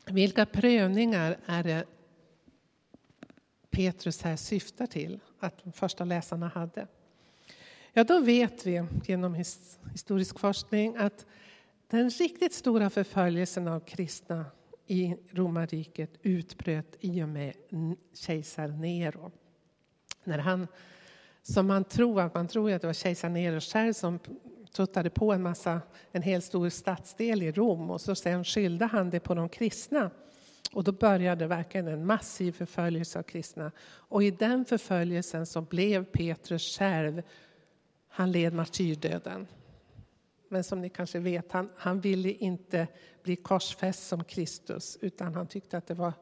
Vilka 0.07 0.47
prövningar 0.47 1.39
är 1.47 1.63
det 1.63 1.85
Petrus 3.71 4.23
här 4.23 4.37
syftar 4.37 4.87
till 4.87 5.21
att 5.39 5.65
de 5.65 5.73
första 5.73 6.05
läsarna 6.05 6.49
hade? 6.49 6.87
Ja, 7.99 8.05
då 8.05 8.21
vet 8.21 8.67
vi 8.67 8.85
genom 9.05 9.35
historisk 9.93 10.39
forskning 10.39 10.97
att 10.97 11.27
den 11.91 12.11
riktigt 12.11 12.53
stora 12.53 12.91
förföljelsen 12.91 13.69
av 13.69 13.81
kristna 13.81 14.45
i 14.87 15.17
romarriket 15.31 16.11
utbröt 16.23 16.97
i 17.01 17.23
och 17.23 17.29
med 17.29 17.55
kejsar 18.15 18.69
Nero. 18.69 19.31
När 20.25 20.39
han, 20.39 20.67
som 21.43 21.67
man 21.67 21.85
tror, 21.85 22.21
att 22.21 22.35
man 22.35 22.49
tror 22.49 22.73
att 22.73 22.81
det 22.81 22.87
var 22.87 22.95
kejsar 22.95 23.29
Nero 23.29 23.61
själv 23.61 23.93
som 23.93 24.19
tuttade 24.73 25.11
på 25.11 25.33
en 25.33 25.43
massa, 25.43 25.81
en 26.13 26.23
hel 26.23 26.43
stor 26.43 26.69
stadsdel 26.69 27.43
i 27.43 27.53
Rom 27.53 27.91
och 27.91 28.01
så 28.01 28.15
sen 28.15 28.45
skyllde 28.45 28.85
han 28.85 29.11
det 29.11 29.21
på 29.21 29.35
de 29.35 29.49
kristna. 29.49 30.11
Och 30.73 30.85
då 30.85 30.93
började 30.93 31.47
verkligen 31.47 31.89
en 31.89 32.07
massiv 32.07 32.53
förföljelse 32.53 33.19
av 33.19 33.23
kristna. 33.23 33.73
Och 33.87 34.23
i 34.23 34.31
den 34.31 34.65
förföljelsen 34.65 35.47
så 35.47 35.61
blev 35.61 36.05
Petrus 36.05 36.79
själv, 36.79 37.23
han 38.17 38.33
led 38.33 38.53
martyrdöden. 38.53 39.47
Men 40.49 40.65
som 40.65 40.81
ni 40.81 40.89
kanske 40.89 41.19
vet, 41.19 41.53
han, 41.53 41.71
han 41.77 42.01
ville 42.01 42.31
inte 42.31 42.87
bli 43.23 43.37
korsfäst 43.37 44.09
som 44.09 44.25
Kristus 44.25 44.99
utan 45.01 45.35
han 45.35 45.47
tyckte 45.47 45.79
att 45.79 45.87
det 45.87 45.95
var 45.95 46.13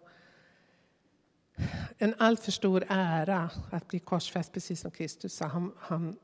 en 1.99 2.15
alltför 2.19 2.53
stor 2.53 2.85
ära 2.89 3.51
att 3.71 3.89
bli 3.89 3.99
korsfäst 3.99 4.53
precis 4.53 4.81
som 4.81 4.91
Kristus. 4.91 5.35
Så 5.35 5.45
han, 5.45 5.73
han 5.79 6.17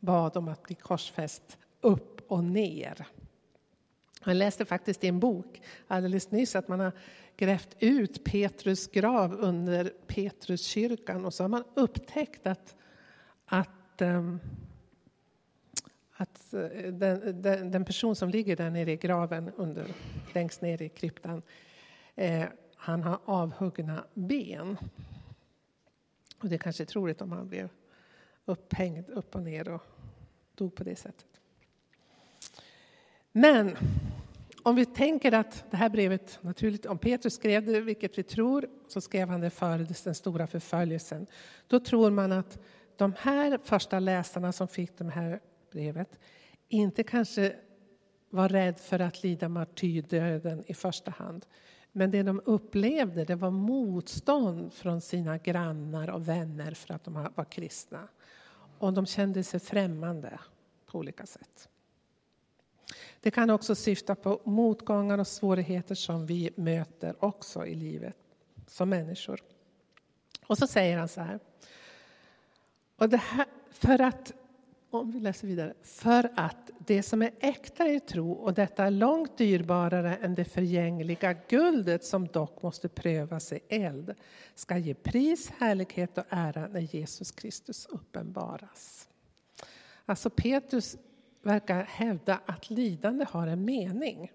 bad 0.00 0.36
om 0.36 0.48
att 0.48 0.62
bli 0.62 0.74
korsfäst 0.74 1.58
upp 1.80 2.20
och 2.30 2.44
ner. 2.44 3.06
Jag 4.24 4.36
läste 4.36 4.64
faktiskt 4.64 5.04
i 5.04 5.08
en 5.08 5.20
bok 5.20 5.62
alldeles 5.86 6.30
nyss 6.30 6.56
att 6.56 6.68
man 6.68 6.80
har 6.80 6.92
grävt 7.36 7.76
ut 7.78 8.24
Petrus 8.24 8.88
grav 8.88 9.34
under 9.34 9.92
Petruskyrkan 10.06 11.24
och 11.24 11.34
så 11.34 11.44
har 11.44 11.48
man 11.48 11.64
upptäckt 11.74 12.46
att, 12.46 12.76
att, 13.46 14.02
um, 14.02 14.40
att 16.20 16.54
eh, 16.54 16.92
den, 16.92 17.42
den, 17.42 17.70
den, 17.70 17.84
person 17.84 18.16
som 18.16 18.28
ligger 18.28 18.56
där 18.56 18.70
nere 18.70 18.92
i 18.92 18.96
graven 18.96 19.50
under, 19.56 19.86
längst 20.34 20.62
ner 20.62 20.82
i 20.82 20.88
kryptan 20.88 21.42
eh, 22.14 22.44
han 22.76 23.02
har 23.02 23.18
avhuggna 23.24 24.04
ben. 24.14 24.76
Och 26.38 26.48
det 26.48 26.54
är 26.54 26.58
kanske 26.58 26.82
är 26.82 26.86
troligt 26.86 27.22
om 27.22 27.32
han 27.32 27.48
blev 27.48 27.68
upphängd 28.44 29.10
upp 29.10 29.34
och 29.34 29.42
ner 29.42 29.68
och 29.68 29.82
dog 30.54 30.74
på 30.74 30.84
det 30.84 30.96
sättet. 30.96 31.40
Men 33.32 33.76
om 34.62 34.76
vi 34.76 34.86
tänker 34.86 35.32
att 35.32 35.64
det 35.70 35.76
här 35.76 35.88
brevet, 35.88 36.38
naturligt, 36.42 36.86
om 36.86 36.98
Petrus 36.98 37.34
skrev 37.34 37.66
det, 37.66 37.80
vilket 37.80 38.18
vi 38.18 38.22
tror, 38.22 38.68
så 38.88 39.00
skrev 39.00 39.28
han 39.28 39.40
det 39.40 39.50
före 39.50 39.86
den 40.04 40.14
stora 40.14 40.46
förföljelsen. 40.46 41.26
Då 41.66 41.80
tror 41.80 42.10
man 42.10 42.32
att 42.32 42.58
de 42.96 43.14
här 43.18 43.58
första 43.64 43.98
läsarna 43.98 44.52
som 44.52 44.68
fick 44.68 44.98
de 44.98 45.08
här 45.08 45.40
brevet 45.70 46.18
inte 46.68 47.02
kanske 47.02 47.56
var 48.30 48.48
rädd 48.48 48.80
för 48.80 48.98
att 48.98 49.22
lida 49.22 49.48
martyrdöden 49.48 50.64
i 50.66 50.74
första 50.74 51.10
hand. 51.10 51.46
Men 51.92 52.10
det 52.10 52.22
de 52.22 52.40
upplevde 52.44 53.24
det 53.24 53.34
var 53.34 53.50
motstånd 53.50 54.72
från 54.72 55.00
sina 55.00 55.38
grannar 55.38 56.10
och 56.10 56.28
vänner 56.28 56.74
för 56.74 56.94
att 56.94 57.04
de 57.04 57.14
var 57.34 57.50
kristna. 57.50 58.08
Och 58.78 58.92
de 58.92 59.06
kände 59.06 59.44
sig 59.44 59.60
främmande 59.60 60.40
på 60.86 60.98
olika 60.98 61.26
sätt. 61.26 61.68
Det 63.20 63.30
kan 63.30 63.50
också 63.50 63.74
syfta 63.74 64.14
på 64.14 64.40
motgångar 64.44 65.18
och 65.18 65.26
svårigheter 65.26 65.94
som 65.94 66.26
vi 66.26 66.50
möter 66.56 67.24
också 67.24 67.66
i 67.66 67.74
livet 67.74 68.16
som 68.66 68.88
människor. 68.88 69.40
Och 70.46 70.58
så 70.58 70.66
säger 70.66 70.98
han 70.98 71.08
så 71.08 71.20
här. 71.20 71.40
Och 72.96 73.08
det 73.08 73.16
här 73.16 73.46
för 73.70 74.00
att, 74.00 74.32
om 74.90 75.10
vi 75.10 75.20
läser 75.20 75.46
vidare, 75.46 75.74
för 75.82 76.30
att 76.34 76.70
det 76.78 77.02
som 77.02 77.22
är 77.22 77.30
äkta 77.40 77.88
i 77.88 78.00
tro 78.00 78.32
och 78.32 78.54
detta 78.54 78.84
är 78.84 78.90
långt 78.90 79.38
dyrbarare 79.38 80.16
än 80.16 80.34
det 80.34 80.44
förgängliga 80.44 81.36
guldet 81.48 82.04
som 82.04 82.26
dock 82.26 82.62
måste 82.62 82.88
prövas 82.88 83.52
i 83.52 83.60
eld 83.68 84.14
ska 84.54 84.78
ge 84.78 84.94
pris, 84.94 85.50
härlighet 85.58 86.18
och 86.18 86.24
ära 86.28 86.66
när 86.66 86.80
Jesus 86.80 87.30
Kristus 87.30 87.86
uppenbaras. 87.86 89.08
Alltså 90.04 90.30
Petrus 90.30 90.96
verkar 91.42 91.82
hävda 91.82 92.40
att 92.46 92.70
lidande 92.70 93.26
har 93.30 93.46
en 93.46 93.64
mening. 93.64 94.32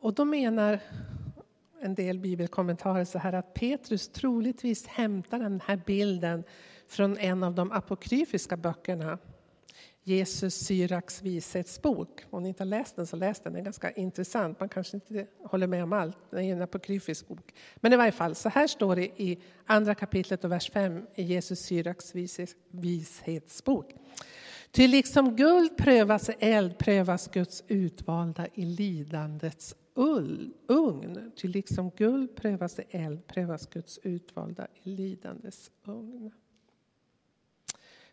Och 0.00 0.14
då 0.14 0.24
menar 0.24 0.80
en 1.80 1.94
del 1.94 2.18
bibelkommentarer 2.18 3.04
så 3.04 3.18
här 3.18 3.32
att 3.32 3.54
Petrus 3.54 4.08
troligtvis 4.08 4.86
hämtar 4.86 5.38
den 5.38 5.60
här 5.66 5.80
bilden 5.86 6.44
från 6.88 7.18
en 7.18 7.42
av 7.42 7.54
de 7.54 7.72
apokryfiska 7.72 8.56
böckerna. 8.56 9.18
Jesus 10.02 10.54
Syraks 10.54 11.22
vishetsbok. 11.22 12.24
Om 12.30 12.42
ni 12.42 12.48
inte 12.48 12.62
har 12.62 12.68
läst 12.68 12.96
den 12.96 13.06
så 13.06 13.16
läs 13.16 13.40
den, 13.40 13.52
den 13.52 13.60
är 13.60 13.64
ganska 13.64 13.90
intressant. 13.90 14.60
Man 14.60 14.68
kanske 14.68 14.96
inte 14.96 15.26
håller 15.44 15.66
med 15.66 15.82
om 15.82 15.92
allt, 15.92 16.16
det 16.30 16.36
är 16.36 16.42
en 16.42 16.62
apokryfisk 16.62 17.28
bok. 17.28 17.54
Men 17.76 17.92
i 17.92 17.96
varje 17.96 18.12
fall, 18.12 18.34
så 18.34 18.48
här 18.48 18.66
står 18.66 18.96
det 18.96 19.22
i 19.22 19.38
andra 19.66 19.94
kapitlet 19.94 20.44
och 20.44 20.52
vers 20.52 20.70
5 20.70 21.06
i 21.14 21.22
Jesus 21.22 21.60
Syraks 21.60 22.14
vishetsbok. 22.70 23.94
Ty 24.70 24.88
liksom 24.88 25.36
guld 25.36 25.76
prövas 25.76 26.28
i 26.28 26.34
eld 26.40 26.78
prövas 26.78 27.28
Guds 27.28 27.64
utvalda 27.68 28.46
i 28.54 28.64
lidandets 28.64 29.74
ugn. 30.68 31.32
Ty 31.36 31.48
liksom 31.48 31.90
guld 31.90 32.36
prövas 32.36 32.78
i 32.78 32.84
eld 32.90 33.26
prövas 33.26 33.66
Guds 33.66 33.98
utvalda 34.02 34.66
i 34.82 34.90
lidandets 34.90 35.70
ugn. 35.84 36.30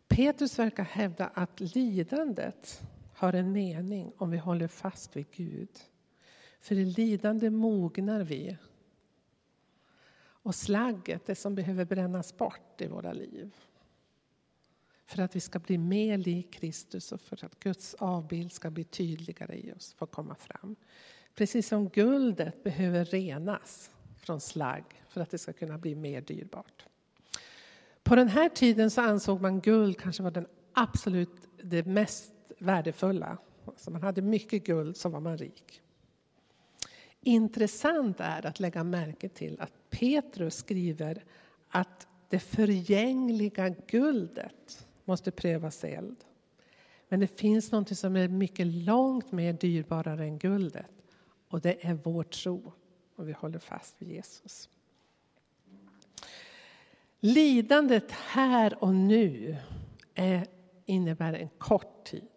Petrus 0.07 0.59
verkar 0.59 0.83
hävda 0.83 1.27
att 1.27 1.59
lidandet 1.59 2.81
har 3.13 3.33
en 3.33 3.51
mening 3.51 4.11
om 4.17 4.31
vi 4.31 4.37
håller 4.37 4.67
fast 4.67 5.15
vid 5.15 5.31
Gud. 5.31 5.79
För 6.59 6.75
i 6.75 6.85
lidande 6.85 7.49
mognar 7.49 8.23
vi. 8.23 8.57
Och 10.17 10.55
slagget, 10.55 11.25
det 11.25 11.35
som 11.35 11.55
behöver 11.55 11.85
brännas 11.85 12.37
bort 12.37 12.81
i 12.81 12.87
våra 12.87 13.13
liv 13.13 13.55
för 15.05 15.21
att 15.21 15.35
vi 15.35 15.39
ska 15.39 15.59
bli 15.59 15.77
mer 15.77 16.17
lik 16.17 16.51
Kristus 16.51 17.11
och 17.11 17.21
för 17.21 17.45
att 17.45 17.59
Guds 17.59 17.93
avbild 17.93 18.51
ska 18.51 18.69
bli 18.69 18.83
tydligare 18.83 19.55
i 19.55 19.73
oss, 19.73 19.93
få 19.93 20.05
komma 20.05 20.35
fram. 20.35 20.75
Precis 21.35 21.67
som 21.67 21.89
guldet 21.89 22.63
behöver 22.63 23.05
renas 23.05 23.91
från 24.17 24.41
slagg 24.41 24.83
för 25.09 25.21
att 25.21 25.29
det 25.29 25.37
ska 25.37 25.53
kunna 25.53 25.77
bli 25.77 25.95
mer 25.95 26.21
dyrbart. 26.21 26.85
På 28.05 28.15
den 28.15 28.27
här 28.27 28.49
tiden 28.49 28.91
så 28.91 29.01
ansåg 29.01 29.41
man 29.41 29.59
guld 29.59 29.97
kanske 29.97 30.23
var 30.23 30.31
den 30.31 30.47
absolut 30.73 31.47
det 31.63 31.85
mest 31.85 32.33
värdefulla. 32.59 33.37
Alltså 33.65 33.91
man 33.91 34.03
hade 34.03 34.21
mycket 34.21 34.63
guld 34.63 34.97
så 34.97 35.09
var 35.09 35.19
man 35.19 35.37
rik. 35.37 35.81
Intressant 37.21 38.19
är 38.19 38.45
att 38.45 38.59
lägga 38.59 38.83
märke 38.83 39.29
till 39.29 39.61
att 39.61 39.71
Petrus 39.89 40.55
skriver 40.55 41.23
att 41.69 42.07
det 42.29 42.39
förgängliga 42.39 43.69
guldet 43.69 44.87
måste 45.05 45.31
prövas 45.31 45.83
i 45.83 45.87
eld. 45.87 46.17
Men 47.09 47.19
det 47.19 47.39
finns 47.39 47.71
något 47.71 47.97
som 47.97 48.15
är 48.15 48.27
mycket 48.27 48.67
långt 48.67 49.31
mer 49.31 49.53
dyrbarare 49.53 50.23
än 50.23 50.37
guldet. 50.37 50.91
Och 51.47 51.61
det 51.61 51.85
är 51.85 51.93
vår 52.03 52.23
tro. 52.23 52.73
Och 53.15 53.29
vi 53.29 53.31
håller 53.31 53.59
fast 53.59 54.01
vid 54.01 54.09
Jesus. 54.09 54.69
Lidandet 57.25 58.11
här 58.11 58.83
och 58.83 58.95
nu 58.95 59.57
är, 60.15 60.47
innebär 60.85 61.33
en 61.33 61.49
kort 61.57 62.03
tid 62.03 62.29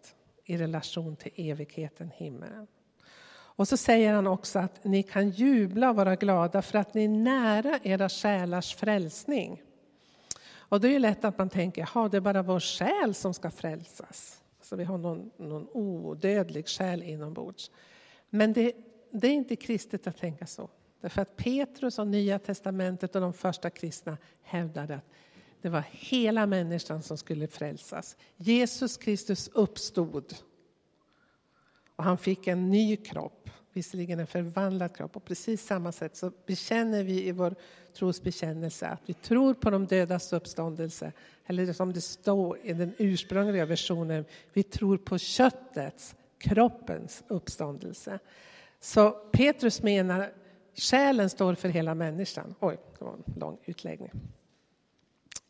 i 0.45 0.57
relation 0.57 1.15
till 1.15 1.31
evigheten, 1.35 2.11
himmelen. 2.15 2.67
Och 3.31 3.67
så 3.67 3.77
säger 3.77 4.13
han 4.13 4.27
också 4.27 4.59
att 4.59 4.83
ni 4.83 5.03
kan 5.03 5.29
jubla 5.29 5.89
och 5.89 5.95
vara 5.95 6.15
glada 6.15 6.61
för 6.61 6.77
att 6.77 6.93
ni 6.93 7.03
är 7.03 7.09
nära 7.09 7.79
era 7.83 8.09
själars 8.09 8.75
frälsning. 8.75 9.61
Och 10.51 10.81
det 10.81 10.87
är 10.87 10.91
ju 10.91 10.99
lätt 10.99 11.25
att 11.25 11.37
man 11.37 11.49
tänker, 11.49 11.89
ja 11.95 12.07
det 12.07 12.17
är 12.17 12.21
bara 12.21 12.41
vår 12.41 12.59
själ 12.59 13.13
som 13.13 13.33
ska 13.33 13.51
frälsas. 13.51 14.41
Så 14.61 14.75
vi 14.75 14.83
har 14.83 14.97
någon, 14.97 15.31
någon 15.37 15.67
odödlig 15.71 16.67
själ 16.67 17.03
inombords. 17.03 17.71
Men 18.29 18.53
det, 18.53 18.73
det 19.11 19.27
är 19.27 19.33
inte 19.33 19.55
kristet 19.55 20.07
att 20.07 20.17
tänka 20.17 20.45
så. 20.45 20.69
Därför 21.01 21.21
att 21.21 21.35
Petrus 21.35 21.99
och 21.99 22.07
Nya 22.07 22.39
Testamentet 22.39 23.15
och 23.15 23.21
de 23.21 23.33
första 23.33 23.69
kristna 23.69 24.17
hävdade 24.41 24.95
att 24.95 25.05
det 25.61 25.69
var 25.69 25.83
hela 25.91 26.45
människan 26.45 27.01
som 27.01 27.17
skulle 27.17 27.47
frälsas. 27.47 28.17
Jesus 28.37 28.97
Kristus 28.97 29.47
uppstod 29.47 30.33
och 31.95 32.03
han 32.03 32.17
fick 32.17 32.47
en 32.47 32.69
ny 32.69 32.95
kropp, 32.95 33.49
visserligen 33.73 34.19
en 34.19 34.27
förvandlad 34.27 34.95
kropp. 34.95 35.15
Och 35.15 35.25
precis 35.25 35.65
samma 35.65 35.91
sätt 35.91 36.15
så 36.15 36.31
bekänner 36.45 37.03
vi 37.03 37.27
i 37.27 37.31
vår 37.31 37.55
trosbekännelse 37.93 38.87
att 38.87 39.01
vi 39.05 39.13
tror 39.13 39.53
på 39.53 39.69
de 39.69 39.85
dödas 39.85 40.33
uppståndelse. 40.33 41.11
Eller 41.45 41.73
som 41.73 41.93
det 41.93 42.01
står 42.01 42.59
i 42.63 42.73
den 42.73 42.93
ursprungliga 42.97 43.65
versionen, 43.65 44.25
vi 44.53 44.63
tror 44.63 44.97
på 44.97 45.17
köttets, 45.17 46.15
kroppens 46.37 47.23
uppståndelse. 47.27 48.19
Så 48.79 49.11
Petrus 49.11 49.83
menar 49.83 50.31
själen 50.79 51.29
står 51.29 51.55
för 51.55 51.69
hela 51.69 51.95
människan. 51.95 52.55
Oj, 52.59 52.77
det 52.99 53.05
var 53.05 53.13
en 53.13 53.33
lång 53.35 53.57
utläggning. 53.65 54.11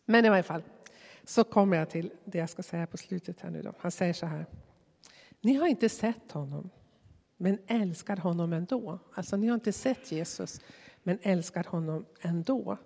Men 0.06 0.26
i 0.26 0.30
varje 0.30 0.44
fall, 0.44 0.64
så 1.24 1.44
kommer 1.44 1.78
jag 1.78 1.90
till 1.90 2.12
det 2.26 2.38
jag 2.38 2.50
ska 2.50 2.64
säga 2.64 2.88
på 2.88 2.98
slutet 2.98 3.42
här 3.42 3.50
nu 3.50 3.62
då. 3.62 3.74
Han 3.80 3.92
säger 3.92 4.14
så 4.14 4.26
här. 4.26 4.46
Ni 5.42 5.54
har 5.54 5.68
inte 5.68 5.90
sett 5.90 6.32
honom, 6.32 6.70
men 7.38 7.58
älskar 7.68 8.18
honom 8.18 8.54
ändå. 8.54 9.00
Alltså, 9.14 9.38
ni 9.38 9.48
har 9.48 9.54
inte 9.54 9.74
sett 9.74 10.12
Jesus, 10.12 10.62
men 11.04 11.20
älskar 11.22 11.64
honom 11.64 12.06
ändå. 12.22 12.78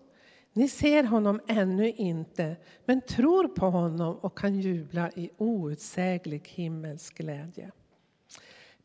Ni 0.54 0.70
ser 0.70 1.04
honom 1.04 1.42
ännu 1.48 1.92
inte, 1.92 2.56
men 2.86 3.02
tror 3.02 3.48
på 3.48 3.70
honom 3.70 4.16
och 4.16 4.38
kan 4.38 4.56
jubla 4.60 5.12
i 5.16 5.30
outsäglig 5.38 6.48
himmelsk 6.48 7.18
glädje. 7.18 7.72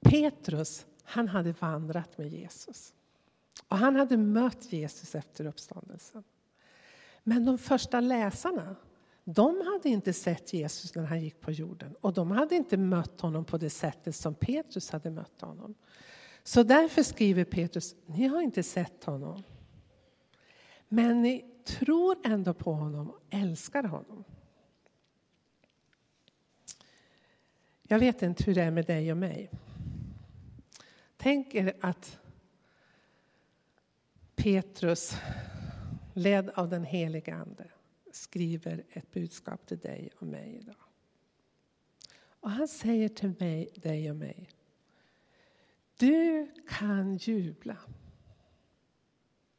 Petrus, 0.01 0.87
han 1.05 1.29
hade 1.29 1.53
vandrat 1.53 2.18
med 2.18 2.29
Jesus. 2.29 2.94
Och 3.68 3.79
han 3.79 3.97
hade 3.97 4.16
mött 4.16 4.73
Jesus 4.73 5.14
efter 5.14 5.47
uppståndelsen. 5.47 6.25
Men 7.23 7.44
de 7.44 7.59
första 7.59 8.01
läsarna, 8.01 8.77
de 9.25 9.66
hade 9.66 9.88
inte 9.88 10.12
sett 10.12 10.53
Jesus 10.53 10.94
när 10.94 11.05
han 11.05 11.21
gick 11.21 11.40
på 11.40 11.53
jorden 11.53 11.97
och 12.01 12.12
de 12.12 12.31
hade 12.31 12.55
inte 12.55 12.77
mött 12.77 13.21
honom 13.21 13.44
på 13.44 13.59
det 13.59 13.71
sättet 13.71 14.16
som 14.16 14.35
Petrus 14.35 14.90
hade 14.90 15.11
mött 15.11 15.40
honom. 15.40 15.75
Så 16.42 16.62
därför 16.62 17.03
skriver 17.03 17.44
Petrus, 17.44 17.97
ni 18.07 18.27
har 18.27 18.40
inte 18.40 18.62
sett 18.62 19.05
honom. 19.05 19.42
Men 20.88 21.23
ni 21.23 21.44
tror 21.64 22.16
ändå 22.25 22.55
på 22.55 22.73
honom 22.73 23.11
och 23.11 23.21
älskar 23.31 23.83
honom. 23.83 24.25
Jag 27.83 27.99
vet 27.99 28.23
inte 28.23 28.44
hur 28.44 28.55
det 28.55 28.62
är 28.62 28.71
med 28.71 28.87
dig 28.87 29.12
och 29.12 29.18
mig. 29.18 29.51
Tänk 31.16 31.55
er 31.55 31.77
att 31.81 32.18
Petrus, 34.38 35.16
ledd 36.14 36.51
av 36.51 36.68
den 36.68 36.85
helige 36.85 37.35
Ande, 37.35 37.70
skriver 38.12 38.85
ett 38.90 39.11
budskap 39.11 39.66
till 39.66 39.79
dig 39.79 40.11
och 40.18 40.27
mig 40.27 40.59
idag. 40.62 40.77
Och 42.18 42.51
han 42.51 42.68
säger 42.68 43.09
till 43.09 43.35
mig, 43.38 43.68
dig 43.74 44.11
och 44.11 44.16
mig, 44.16 44.51
du 45.96 46.53
kan 46.68 47.16
jubla. 47.16 47.77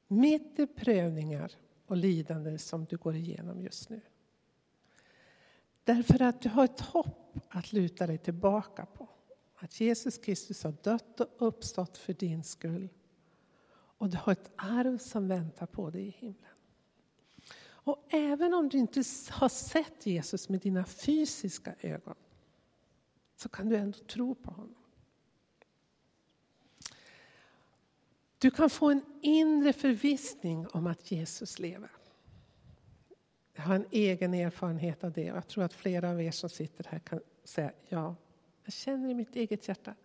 Mitt 0.07 0.59
i 0.59 0.67
prövningar 0.67 1.51
och 1.85 1.97
lidande 1.97 2.57
som 2.57 2.85
du 2.85 2.97
går 2.97 3.15
igenom 3.15 3.61
just 3.61 3.89
nu. 3.89 4.01
Därför 5.83 6.21
att 6.21 6.41
du 6.41 6.49
har 6.49 6.63
ett 6.63 6.81
hopp 6.81 7.39
att 7.49 7.73
luta 7.73 8.07
dig 8.07 8.17
tillbaka 8.17 8.85
på. 8.85 9.09
Att 9.55 9.81
Jesus 9.81 10.17
Kristus 10.17 10.63
har 10.63 10.73
dött 10.83 11.19
och 11.19 11.47
uppstått 11.47 11.97
för 11.97 12.13
din 12.13 12.43
skull. 12.43 12.89
Och 13.99 14.09
du 14.09 14.17
har 14.17 14.31
ett 14.31 14.51
arv 14.55 14.97
som 14.97 15.27
väntar 15.27 15.65
på 15.65 15.89
dig 15.89 16.07
i 16.07 16.09
himlen. 16.09 16.51
Och 17.61 18.07
även 18.09 18.53
om 18.53 18.69
du 18.69 18.77
inte 18.77 19.03
har 19.29 19.49
sett 19.49 20.05
Jesus 20.05 20.49
med 20.49 20.59
dina 20.59 20.85
fysiska 20.85 21.75
ögon 21.79 22.15
så 23.35 23.49
kan 23.49 23.69
du 23.69 23.75
ändå 23.75 23.97
tro 23.97 24.35
på 24.35 24.51
honom. 24.51 24.75
Du 28.37 28.51
kan 28.51 28.69
få 28.69 28.89
en 28.89 29.01
inre 29.21 29.73
förvissning 29.73 30.67
om 30.67 30.87
att 30.87 31.11
Jesus 31.11 31.59
lever. 31.59 31.91
Jag 33.53 33.63
har 33.63 33.75
en 33.75 33.87
egen 33.91 34.33
erfarenhet 34.33 35.03
av 35.03 35.11
det 35.11 35.31
och 35.31 35.37
jag 35.37 35.47
tror 35.47 35.63
att 35.63 35.73
flera 35.73 36.09
av 36.09 36.21
er 36.21 36.31
som 36.31 36.49
sitter 36.49 36.83
här 36.89 36.99
kan 36.99 37.19
säga 37.43 37.71
ja, 37.87 38.15
jag 38.63 38.73
känner 38.73 39.09
i 39.09 39.13
mitt 39.13 39.35
eget 39.35 39.67
hjärta, 39.67 39.95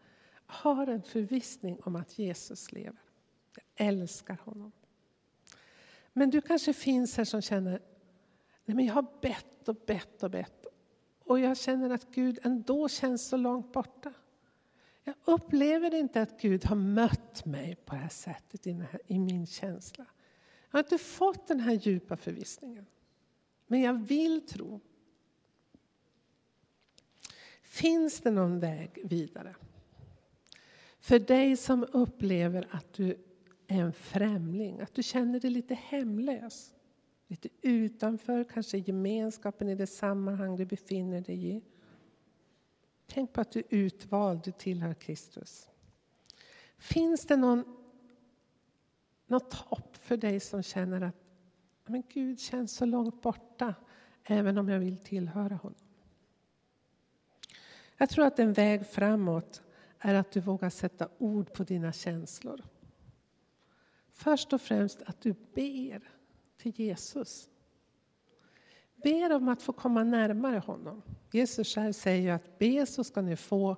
jag 0.46 0.54
har 0.54 0.86
en 0.86 1.02
förvissning 1.02 1.78
om 1.82 1.96
att 1.96 2.18
Jesus 2.18 2.72
lever. 2.72 3.03
Jag 3.54 3.86
älskar 3.88 4.36
honom. 4.44 4.72
Men 6.12 6.30
du 6.30 6.40
kanske 6.40 6.72
finns 6.72 7.16
här 7.16 7.24
som 7.24 7.42
känner, 7.42 7.80
nej 8.64 8.76
men 8.76 8.86
jag 8.86 8.94
har 8.94 9.06
bett 9.20 9.68
och 9.68 9.76
bett 9.86 10.22
och 10.22 10.30
bett 10.30 10.66
och 11.24 11.40
jag 11.40 11.56
känner 11.56 11.90
att 11.90 12.10
Gud 12.10 12.38
ändå 12.42 12.88
känns 12.88 13.28
så 13.28 13.36
långt 13.36 13.72
borta. 13.72 14.12
Jag 15.04 15.14
upplever 15.24 15.94
inte 15.94 16.22
att 16.22 16.40
Gud 16.40 16.64
har 16.64 16.76
mött 16.76 17.44
mig 17.44 17.74
på 17.74 17.94
det 17.94 18.00
här 18.00 18.08
sättet 18.08 18.66
i, 18.66 18.72
här, 18.72 19.00
i 19.06 19.18
min 19.18 19.46
känsla. 19.46 20.06
Jag 20.70 20.78
har 20.78 20.84
inte 20.84 20.98
fått 20.98 21.48
den 21.48 21.60
här 21.60 21.72
djupa 21.72 22.16
förvissningen. 22.16 22.86
Men 23.66 23.80
jag 23.80 24.06
vill 24.06 24.46
tro. 24.46 24.80
Finns 27.62 28.20
det 28.20 28.30
någon 28.30 28.60
väg 28.60 28.98
vidare? 29.04 29.54
För 31.00 31.18
dig 31.18 31.56
som 31.56 31.86
upplever 31.92 32.68
att 32.70 32.92
du 32.92 33.18
en 33.66 33.92
främling, 33.92 34.80
att 34.80 34.94
du 34.94 35.02
känner 35.02 35.40
dig 35.40 35.50
lite 35.50 35.74
hemlös. 35.74 36.74
Lite 37.26 37.48
utanför 37.62 38.44
kanske 38.44 38.78
gemenskapen 38.78 39.68
i 39.68 39.74
det 39.74 39.86
sammanhang 39.86 40.56
du 40.56 40.64
befinner 40.64 41.20
dig 41.20 41.46
i. 41.56 41.62
Tänk 43.06 43.32
på 43.32 43.40
att 43.40 43.52
du 43.52 43.58
är 43.58 43.64
utvald, 43.70 44.40
du 44.44 44.52
tillhör 44.52 44.94
Kristus. 44.94 45.68
Finns 46.78 47.26
det 47.26 47.36
någon, 47.36 47.64
något 49.26 49.54
hopp 49.54 49.96
för 49.96 50.16
dig 50.16 50.40
som 50.40 50.62
känner 50.62 51.00
att 51.00 51.16
men 51.86 52.02
Gud 52.08 52.40
känns 52.40 52.72
så 52.72 52.84
långt 52.84 53.22
borta, 53.22 53.74
även 54.24 54.58
om 54.58 54.68
jag 54.68 54.78
vill 54.78 54.98
tillhöra 54.98 55.54
honom? 55.54 55.78
Jag 57.96 58.10
tror 58.10 58.26
att 58.26 58.38
en 58.38 58.52
väg 58.52 58.86
framåt 58.86 59.62
är 59.98 60.14
att 60.14 60.30
du 60.30 60.40
vågar 60.40 60.70
sätta 60.70 61.08
ord 61.18 61.52
på 61.52 61.64
dina 61.64 61.92
känslor. 61.92 62.62
Först 64.14 64.52
och 64.52 64.60
främst 64.60 65.02
att 65.02 65.20
du 65.20 65.34
ber 65.54 66.10
till 66.56 66.72
Jesus. 66.80 67.48
Ber 69.02 69.32
om 69.32 69.48
att 69.48 69.62
få 69.62 69.72
komma 69.72 70.04
närmare 70.04 70.58
honom. 70.58 71.02
Jesus 71.32 71.74
själv 71.74 71.92
säger 71.92 72.32
att 72.32 72.58
be 72.58 72.86
så 72.86 73.04
ska 73.04 73.22
ni 73.22 73.36
få, 73.36 73.76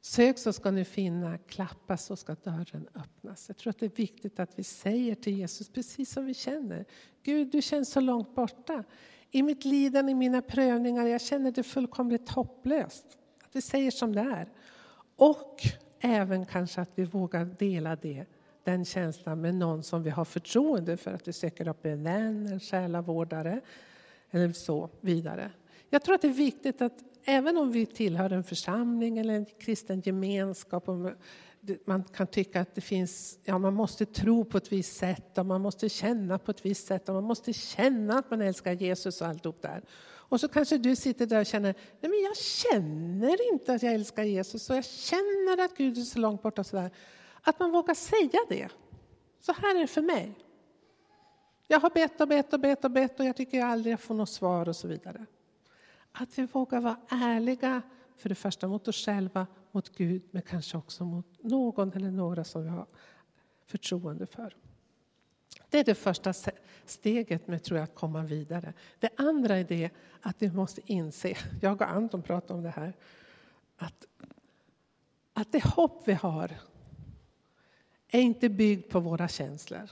sök 0.00 0.38
så 0.38 0.52
ska 0.52 0.70
ni 0.70 0.84
finna, 0.84 1.38
klappa 1.38 1.96
så 1.96 2.16
ska 2.16 2.34
dörren 2.34 2.88
öppnas. 2.94 3.48
Jag 3.48 3.56
tror 3.56 3.70
att 3.70 3.78
det 3.78 3.86
är 3.86 3.96
viktigt 3.96 4.40
att 4.40 4.58
vi 4.58 4.64
säger 4.64 5.14
till 5.14 5.38
Jesus 5.38 5.68
precis 5.68 6.10
som 6.10 6.26
vi 6.26 6.34
känner. 6.34 6.84
Gud, 7.22 7.50
du 7.52 7.62
känns 7.62 7.90
så 7.90 8.00
långt 8.00 8.34
borta. 8.34 8.84
I 9.30 9.42
mitt 9.42 9.64
lidande, 9.64 10.12
i 10.12 10.14
mina 10.14 10.42
prövningar, 10.42 11.06
jag 11.06 11.20
känner 11.20 11.50
det 11.50 11.62
fullkomligt 11.62 12.28
hopplöst. 12.28 13.18
Att 13.44 13.56
vi 13.56 13.60
säger 13.60 13.90
som 13.90 14.12
det 14.12 14.20
är. 14.20 14.52
Och 15.16 15.60
även 16.00 16.46
kanske 16.46 16.80
att 16.80 16.90
vi 16.94 17.04
vågar 17.04 17.44
dela 17.44 17.96
det, 17.96 18.26
den 18.64 18.84
känslan 18.84 19.40
med 19.40 19.54
någon 19.54 19.82
som 19.82 20.02
vi 20.02 20.10
har 20.10 20.24
förtroende 20.24 20.96
för. 20.96 21.12
Att 21.14 21.28
vi 21.28 21.32
söker 21.32 21.68
upp 21.68 21.86
en 21.86 22.02
vän, 22.02 22.46
en 22.46 22.60
själavårdare 22.60 23.60
eller 24.30 24.52
så 24.52 24.90
vidare. 25.00 25.50
Jag 25.90 26.02
tror 26.02 26.14
att 26.14 26.22
det 26.22 26.28
är 26.28 26.32
viktigt 26.32 26.82
att 26.82 26.98
även 27.24 27.58
om 27.58 27.72
vi 27.72 27.86
tillhör 27.86 28.30
en 28.30 28.44
församling 28.44 29.18
eller 29.18 29.34
en 29.34 29.46
kristen 29.46 30.00
gemenskap 30.00 30.88
och 30.88 31.10
man 31.84 32.04
kan 32.04 32.26
tycka 32.26 32.60
att 32.60 32.74
det 32.74 32.80
finns, 32.80 33.38
ja 33.44 33.58
man 33.58 33.74
måste 33.74 34.06
tro 34.06 34.44
på 34.44 34.58
ett 34.58 34.72
visst 34.72 34.96
sätt 34.96 35.38
och 35.38 35.46
man 35.46 35.60
måste 35.60 35.88
känna 35.88 36.38
på 36.38 36.50
ett 36.50 36.66
visst 36.66 36.86
sätt 36.86 37.08
och 37.08 37.14
man 37.14 37.24
måste 37.24 37.52
känna 37.52 38.18
att 38.18 38.30
man 38.30 38.40
älskar 38.40 38.72
Jesus 38.72 39.20
och 39.20 39.26
alltihop 39.26 39.62
där. 39.62 39.82
Och 40.34 40.40
så 40.40 40.48
kanske 40.48 40.78
du 40.78 40.96
sitter 40.96 41.26
där 41.26 41.40
och 41.40 41.46
känner, 41.46 41.74
nej 42.00 42.10
men 42.10 42.22
jag 42.22 42.36
känner 42.36 43.52
inte 43.52 43.74
att 43.74 43.82
jag 43.82 43.94
älskar 43.94 44.22
Jesus 44.22 44.70
och 44.70 44.76
jag 44.76 44.84
känner 44.84 45.64
att 45.64 45.76
Gud 45.76 45.98
är 45.98 46.02
så 46.02 46.18
långt 46.18 46.42
borta. 46.42 46.64
Så 46.64 46.76
där. 46.76 46.90
Att 47.44 47.58
man 47.58 47.70
vågar 47.70 47.94
säga 47.94 48.40
det. 48.48 48.68
Så 49.40 49.52
här 49.52 49.76
är 49.76 49.80
det 49.80 49.86
för 49.86 50.02
mig. 50.02 50.34
Jag 51.66 51.80
har 51.80 51.90
bett 51.90 52.20
och 52.20 52.28
bett 52.28 52.52
och 52.52 52.60
bett 52.60 52.84
och 52.84 52.90
bett 52.90 53.20
och 53.20 53.26
jag 53.26 53.36
tycker 53.36 53.58
jag 53.58 53.68
aldrig 53.68 54.00
får 54.00 54.14
något 54.14 54.28
svar 54.28 54.68
och 54.68 54.76
så 54.76 54.88
vidare. 54.88 55.26
Att 56.12 56.38
vi 56.38 56.46
vågar 56.46 56.80
vara 56.80 56.96
ärliga, 57.08 57.82
för 58.16 58.28
det 58.28 58.34
första 58.34 58.68
mot 58.68 58.88
oss 58.88 59.04
själva, 59.04 59.46
mot 59.70 59.96
Gud, 59.96 60.22
men 60.30 60.42
kanske 60.42 60.76
också 60.76 61.04
mot 61.04 61.42
någon 61.42 61.92
eller 61.92 62.10
några 62.10 62.44
som 62.44 62.62
vi 62.62 62.68
har 62.68 62.86
förtroende 63.66 64.26
för. 64.26 64.56
Det 65.70 65.78
är 65.78 65.84
det 65.84 65.94
första 65.94 66.32
steget 66.84 67.46
med 67.46 67.62
tror 67.62 67.78
jag, 67.78 67.84
att 67.84 67.94
komma 67.94 68.22
vidare. 68.22 68.72
Det 68.98 69.08
andra 69.16 69.56
är 69.56 69.64
det 69.64 69.90
att 70.20 70.42
vi 70.42 70.50
måste 70.50 70.80
inse, 70.92 71.36
jag 71.62 71.82
och 71.82 71.88
Anton 71.88 72.22
pratade 72.22 72.54
om 72.54 72.62
det 72.62 72.70
här, 72.70 72.92
att, 73.76 74.04
att 75.32 75.52
det 75.52 75.64
hopp 75.64 76.02
vi 76.08 76.12
har 76.12 76.56
är 78.14 78.22
inte 78.22 78.48
byggd 78.48 78.90
på 78.90 79.00
våra 79.00 79.28
känslor. 79.28 79.90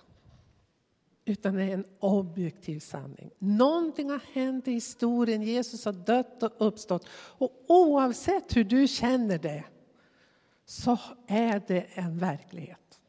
Utan 1.25 1.55
det 1.55 1.63
är 1.63 1.75
en 1.75 1.85
objektiv 1.99 2.81
sanning. 2.81 3.31
Någonting 3.39 4.11
har 4.11 4.21
hänt 4.33 4.69
i 4.69 4.73
historien, 4.73 5.43
Jesus 5.43 5.85
har 5.85 5.93
dött 5.93 6.43
och 6.43 6.53
uppstått. 6.59 7.07
Och 7.13 7.65
oavsett 7.69 8.57
hur 8.57 8.65
du 8.65 8.89
känner 8.89 9.39
det 9.39 9.65
så 10.65 10.99
är 11.27 11.63
det 11.67 11.87
en 11.95 12.19
verklighet. 12.19 13.01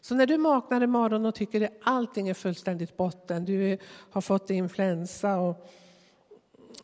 Så 0.00 0.14
när 0.14 0.26
du 0.26 0.36
vaknar 0.36 0.82
imorgon 0.82 1.26
och 1.26 1.34
tycker 1.34 1.60
att 1.60 1.72
allting 1.82 2.28
är 2.28 2.34
fullständigt 2.34 2.96
botten, 2.96 3.44
du 3.44 3.78
har 4.10 4.20
fått 4.20 4.50
influensa 4.50 5.38
och, 5.38 5.68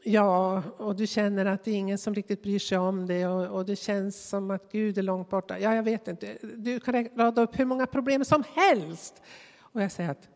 ja, 0.03 0.63
och 0.77 0.97
du 0.97 1.07
känner 1.07 1.47
att 1.47 1.65
det 1.65 1.71
är 1.71 1.75
ingen 1.75 1.99
som 1.99 2.15
riktigt 2.15 2.43
bryr 2.43 2.59
sig 2.59 2.79
om 2.79 3.07
det 3.07 3.27
och, 3.27 3.47
och 3.47 3.65
det 3.65 3.77
känns 3.77 4.29
som 4.29 4.51
att 4.51 4.73
Gud 4.73 4.99
är 4.99 5.03
långt 5.03 5.31
borta. 5.31 5.59
Ja, 5.59 5.75
jag 5.75 5.83
vet 5.83 6.09
inte. 6.09 6.39
Du 6.57 6.81
kan 6.81 7.09
rada 7.09 7.43
upp 7.43 7.59
hur 7.59 7.65
många 7.65 7.87
problem 7.87 8.25
som 8.25 8.45
helst. 8.55 9.23
Och 9.59 9.83
jag 9.83 9.93
säger 9.93 10.11
att 10.11 10.29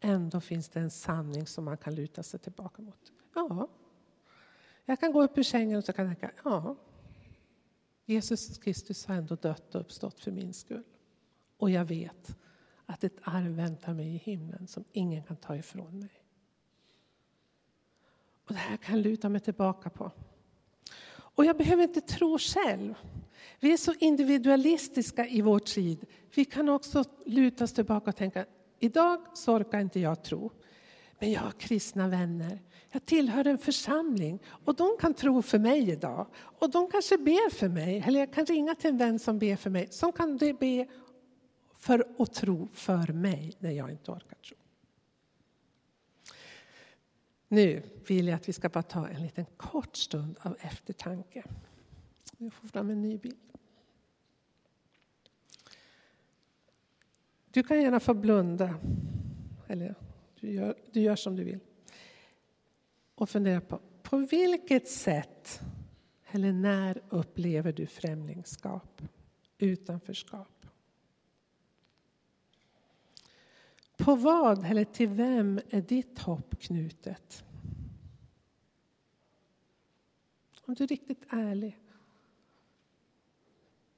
ändå 0.00 0.40
finns 0.40 0.68
det 0.68 0.80
en 0.80 0.90
sanning 0.90 1.46
som 1.46 1.64
man 1.64 1.76
kan 1.76 1.94
luta 1.94 2.22
sig 2.22 2.40
tillbaka 2.40 2.82
mot. 2.82 3.12
Ja, 3.34 3.68
jag 4.84 5.00
kan 5.00 5.12
gå 5.12 5.22
upp 5.22 5.38
ur 5.38 5.42
sängen 5.42 5.78
och 5.78 5.84
så 5.84 5.92
kan 5.92 6.06
jag 6.06 6.20
tänka, 6.20 6.34
ja, 6.44 6.76
Jesus 8.04 8.58
Kristus 8.58 9.06
har 9.06 9.14
ändå 9.14 9.34
dött 9.34 9.74
och 9.74 9.80
uppstått 9.80 10.20
för 10.20 10.30
min 10.30 10.52
skull. 10.52 10.84
Och 11.56 11.70
jag 11.70 11.84
vet 11.84 12.36
att 12.86 13.04
ett 13.04 13.16
arv 13.22 13.52
väntar 13.52 13.94
mig 13.94 14.14
i 14.14 14.16
himlen 14.16 14.66
som 14.66 14.84
ingen 14.92 15.22
kan 15.22 15.36
ta 15.36 15.56
ifrån 15.56 15.98
mig. 15.98 16.21
Och 18.46 18.52
det 18.52 18.58
här 18.58 18.76
kan 18.76 18.96
jag 18.96 19.04
luta 19.04 19.28
mig 19.28 19.40
tillbaka 19.40 19.90
på. 19.90 20.10
Och 21.12 21.44
jag 21.44 21.56
behöver 21.56 21.82
inte 21.82 22.00
tro 22.00 22.38
själv. 22.38 22.94
Vi 23.60 23.72
är 23.72 23.76
så 23.76 23.92
individualistiska 23.98 25.26
i 25.26 25.40
vår 25.40 25.58
tid. 25.58 26.06
Vi 26.34 26.44
kan 26.44 26.68
också 26.68 27.04
luta 27.26 27.64
oss 27.64 27.72
tillbaka 27.72 28.10
och 28.10 28.16
tänka, 28.16 28.46
idag 28.78 29.20
så 29.34 29.54
orkar 29.54 29.80
inte 29.80 30.00
jag 30.00 30.22
tro. 30.22 30.50
Men 31.18 31.32
jag 31.32 31.40
har 31.40 31.50
kristna 31.50 32.08
vänner. 32.08 32.62
Jag 32.90 33.06
tillhör 33.06 33.46
en 33.46 33.58
församling 33.58 34.38
och 34.64 34.74
de 34.74 34.96
kan 35.00 35.14
tro 35.14 35.42
för 35.42 35.58
mig 35.58 35.90
idag. 35.90 36.26
Och 36.34 36.70
de 36.70 36.90
kanske 36.90 37.18
ber 37.18 37.50
för 37.50 37.68
mig, 37.68 38.04
eller 38.06 38.20
jag 38.20 38.32
kan 38.32 38.46
ringa 38.46 38.74
till 38.74 38.90
en 38.90 38.98
vän 38.98 39.18
som 39.18 39.38
ber 39.38 39.56
för 39.56 39.70
mig, 39.70 39.88
som 39.90 40.12
kan 40.12 40.36
be 40.36 40.86
för 41.78 42.06
att 42.18 42.34
tro 42.34 42.68
för 42.72 43.12
mig 43.12 43.52
när 43.58 43.70
jag 43.70 43.90
inte 43.90 44.10
orkar 44.10 44.36
tro. 44.36 44.56
Nu 47.52 47.82
vill 48.06 48.28
jag 48.28 48.36
att 48.36 48.48
vi 48.48 48.52
ska 48.52 48.68
bara 48.68 48.82
ta 48.82 49.08
en 49.08 49.22
liten 49.22 49.44
kort 49.56 49.96
stund 49.96 50.38
av 50.42 50.56
eftertanke. 50.60 51.44
Jag 52.38 52.52
får 52.52 52.68
fram 52.68 52.90
en 52.90 53.02
ny 53.02 53.18
bild. 53.18 53.36
Du 57.50 57.62
kan 57.62 57.82
gärna 57.82 58.00
få 58.00 58.14
blunda, 58.14 58.74
eller 59.66 59.94
du 60.40 60.52
gör, 60.52 60.74
du 60.92 61.00
gör 61.00 61.16
som 61.16 61.36
du 61.36 61.44
vill. 61.44 61.60
Och 63.14 63.30
fundera 63.30 63.60
på, 63.60 63.80
på 64.02 64.16
vilket 64.16 64.88
sätt 64.88 65.60
eller 66.30 66.52
när 66.52 67.02
upplever 67.08 67.72
du 67.72 67.86
främlingskap, 67.86 69.02
utanförskap? 69.58 70.61
På 74.04 74.14
vad 74.14 74.64
eller 74.64 74.84
till 74.84 75.08
vem 75.08 75.60
är 75.70 75.80
ditt 75.80 76.18
hopp 76.18 76.60
knutet? 76.60 77.44
Om 80.64 80.74
du 80.74 80.84
är 80.84 80.88
riktigt 80.88 81.24
ärlig. 81.28 81.78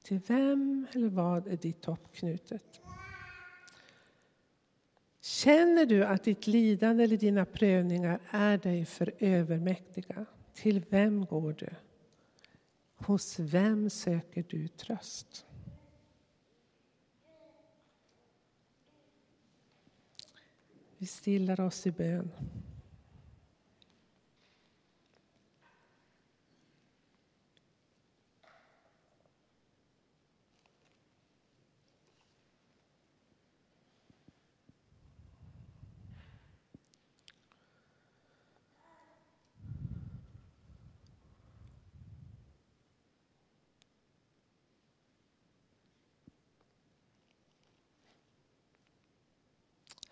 Till 0.03 0.19
vem 0.27 0.87
eller 0.93 1.09
vad 1.09 1.47
är 1.47 1.57
ditt 1.57 1.85
hopp 1.85 2.13
knutet? 2.13 2.81
Känner 5.21 5.85
du 5.85 6.05
att 6.05 6.23
ditt 6.23 6.47
lidande 6.47 7.03
eller 7.03 7.17
dina 7.17 7.45
prövningar 7.45 8.19
är 8.29 8.57
dig 8.57 8.85
för 8.85 9.13
övermäktiga? 9.19 10.25
Till 10.53 10.85
vem 10.89 11.25
går 11.25 11.53
du? 11.53 11.69
Hos 12.95 13.39
vem 13.39 13.89
söker 13.89 14.45
du 14.49 14.67
tröst? 14.67 15.45
Vi 20.97 21.05
stillar 21.05 21.59
oss 21.59 21.87
i 21.87 21.91
bön. 21.91 22.31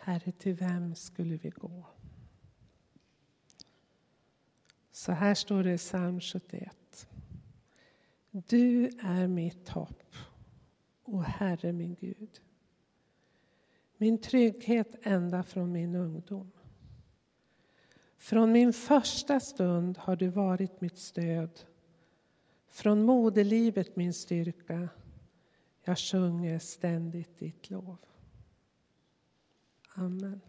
Herre, 0.06 0.32
till 0.32 0.54
vem 0.54 0.96
skulle 0.96 1.38
vi 1.38 1.50
gå? 1.50 1.86
Så 4.92 5.12
här 5.12 5.36
står 5.36 5.64
det 5.64 5.74
i 5.74 5.78
psalm 5.78 6.22
71. 6.22 7.08
Du 8.32 8.90
är 9.00 9.28
mitt 9.28 9.70
hopp, 9.70 10.16
o 11.04 11.20
Herre 11.20 11.72
min 11.72 11.96
Gud. 11.96 12.42
Min 13.98 14.22
trygghet 14.22 14.96
ända 15.02 15.44
från 15.44 15.72
min 15.72 15.96
ungdom. 15.96 16.52
Från 18.18 18.52
min 18.52 18.74
första 18.74 19.40
stund 19.40 19.98
har 19.98 20.16
du 20.16 20.28
varit 20.28 20.82
mitt 20.82 20.98
stöd. 20.98 21.60
Från 22.68 23.04
moderlivet 23.04 23.96
min 23.96 24.14
styrka. 24.14 24.90
Jag 25.84 25.98
sjunger 26.00 26.60
ständigt 26.60 27.40
ditt 27.40 27.70
lov. 27.70 27.98
Amen. 29.98 30.42